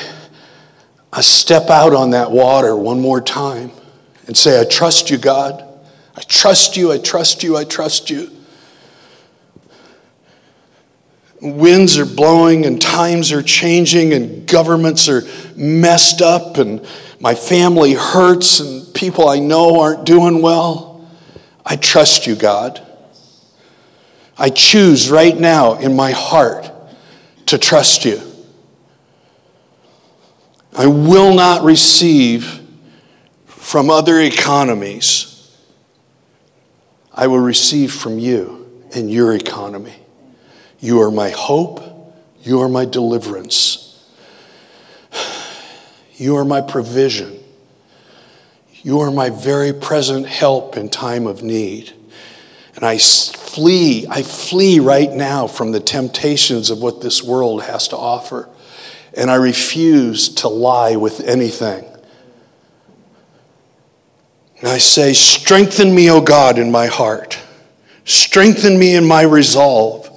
I 1.10 1.22
step 1.22 1.70
out 1.70 1.94
on 1.94 2.10
that 2.10 2.30
water 2.30 2.76
one 2.76 3.00
more 3.00 3.22
time 3.22 3.70
and 4.26 4.36
say, 4.36 4.60
I 4.60 4.64
trust 4.64 5.08
you, 5.08 5.16
God. 5.16 5.66
I 6.14 6.20
trust 6.20 6.76
you, 6.76 6.92
I 6.92 6.98
trust 6.98 7.42
you, 7.42 7.56
I 7.56 7.64
trust 7.64 8.10
you. 8.10 8.30
Winds 11.40 11.96
are 11.96 12.04
blowing 12.04 12.66
and 12.66 12.80
times 12.80 13.32
are 13.32 13.42
changing 13.42 14.12
and 14.12 14.46
governments 14.46 15.08
are 15.08 15.22
messed 15.56 16.20
up 16.20 16.58
and 16.58 16.86
my 17.18 17.34
family 17.34 17.94
hurts 17.94 18.60
and 18.60 18.92
people 18.94 19.26
I 19.26 19.38
know 19.38 19.80
aren't 19.80 20.04
doing 20.04 20.42
well. 20.42 21.08
I 21.64 21.76
trust 21.76 22.26
you, 22.26 22.36
God. 22.36 22.83
I 24.36 24.50
choose 24.50 25.10
right 25.10 25.36
now 25.36 25.74
in 25.74 25.94
my 25.94 26.10
heart 26.10 26.70
to 27.46 27.58
trust 27.58 28.04
you. 28.04 28.20
I 30.76 30.86
will 30.86 31.34
not 31.34 31.62
receive 31.62 32.60
from 33.46 33.90
other 33.90 34.20
economies. 34.20 35.30
I 37.12 37.28
will 37.28 37.38
receive 37.38 37.92
from 37.92 38.18
you 38.18 38.82
and 38.94 39.10
your 39.10 39.34
economy. 39.34 39.94
You 40.80 41.00
are 41.02 41.10
my 41.10 41.30
hope. 41.30 41.82
You 42.42 42.60
are 42.60 42.68
my 42.68 42.84
deliverance. 42.84 43.80
You 46.16 46.36
are 46.36 46.44
my 46.44 46.60
provision. 46.60 47.38
You 48.82 49.00
are 49.00 49.10
my 49.10 49.30
very 49.30 49.72
present 49.72 50.26
help 50.26 50.76
in 50.76 50.88
time 50.88 51.26
of 51.26 51.42
need. 51.42 51.92
And 52.74 52.84
I 52.84 52.98
flee, 53.54 54.06
I 54.08 54.22
flee 54.22 54.80
right 54.80 55.12
now 55.12 55.46
from 55.46 55.72
the 55.72 55.80
temptations 55.80 56.70
of 56.70 56.82
what 56.82 57.00
this 57.00 57.22
world 57.22 57.62
has 57.62 57.88
to 57.88 57.96
offer. 57.96 58.48
And 59.16 59.30
I 59.30 59.36
refuse 59.36 60.28
to 60.36 60.48
lie 60.48 60.96
with 60.96 61.20
anything. 61.20 61.84
And 64.58 64.68
I 64.68 64.78
say, 64.78 65.12
Strengthen 65.12 65.94
me, 65.94 66.10
O 66.10 66.20
God, 66.20 66.58
in 66.58 66.70
my 66.72 66.86
heart. 66.86 67.38
Strengthen 68.04 68.78
me 68.78 68.96
in 68.96 69.06
my 69.06 69.22
resolve. 69.22 70.10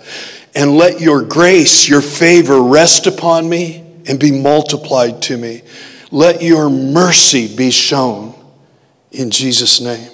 And 0.56 0.76
let 0.76 1.00
your 1.00 1.22
grace, 1.22 1.88
your 1.88 2.02
favor 2.02 2.60
rest 2.62 3.06
upon 3.06 3.48
me 3.48 3.86
and 4.08 4.20
be 4.20 4.32
multiplied 4.32 5.22
to 5.24 5.38
me. 5.38 5.62
Let 6.10 6.42
your 6.42 6.70
mercy 6.70 7.56
be 7.56 7.70
shown. 7.70 8.34
In 9.12 9.30
Jesus' 9.30 9.80
name, 9.80 10.10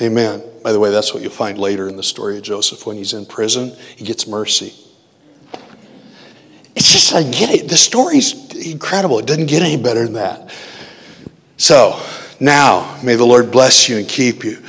amen. 0.00 0.42
By 0.64 0.72
the 0.72 0.80
way, 0.80 0.90
that's 0.90 1.12
what 1.12 1.22
you'll 1.22 1.30
find 1.30 1.58
later 1.58 1.90
in 1.90 1.96
the 1.98 2.02
story 2.02 2.38
of 2.38 2.42
Joseph. 2.42 2.86
When 2.86 2.96
he's 2.96 3.12
in 3.12 3.26
prison, 3.26 3.76
he 3.96 4.04
gets 4.06 4.26
mercy. 4.26 4.72
It's 6.74 6.90
just, 6.90 7.14
I 7.14 7.22
get 7.22 7.50
it. 7.50 7.68
The 7.68 7.76
story's 7.76 8.32
incredible. 8.54 9.18
It 9.18 9.26
doesn't 9.26 9.44
get 9.44 9.60
any 9.60 9.76
better 9.76 10.04
than 10.04 10.14
that. 10.14 10.54
So, 11.58 12.00
now, 12.40 12.98
may 13.04 13.14
the 13.14 13.26
Lord 13.26 13.52
bless 13.52 13.90
you 13.90 13.98
and 13.98 14.08
keep 14.08 14.42
you. 14.42 14.64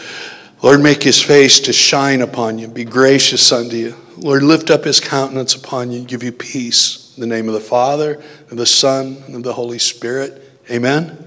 Lord, 0.62 0.82
make 0.82 1.02
his 1.02 1.22
face 1.22 1.62
to 1.62 1.72
shine 1.72 2.22
upon 2.22 2.60
you, 2.60 2.68
be 2.68 2.84
gracious 2.84 3.50
unto 3.54 3.78
you. 3.78 3.96
Lord, 4.18 4.44
lift 4.44 4.70
up 4.70 4.84
his 4.84 5.00
countenance 5.00 5.56
upon 5.56 5.92
you 5.92 6.00
and 6.00 6.08
give 6.10 6.24
you 6.24 6.34
peace. 6.34 7.14
In 7.16 7.22
the 7.22 7.28
name 7.28 7.48
of 7.48 7.54
the 7.54 7.62
Father, 7.62 8.22
and 8.50 8.60
the 8.60 8.66
Son, 8.66 9.24
and 9.28 9.46
the 9.46 9.54
Holy 9.54 9.80
Spirit. 9.80 10.42
Amen. 10.70 11.26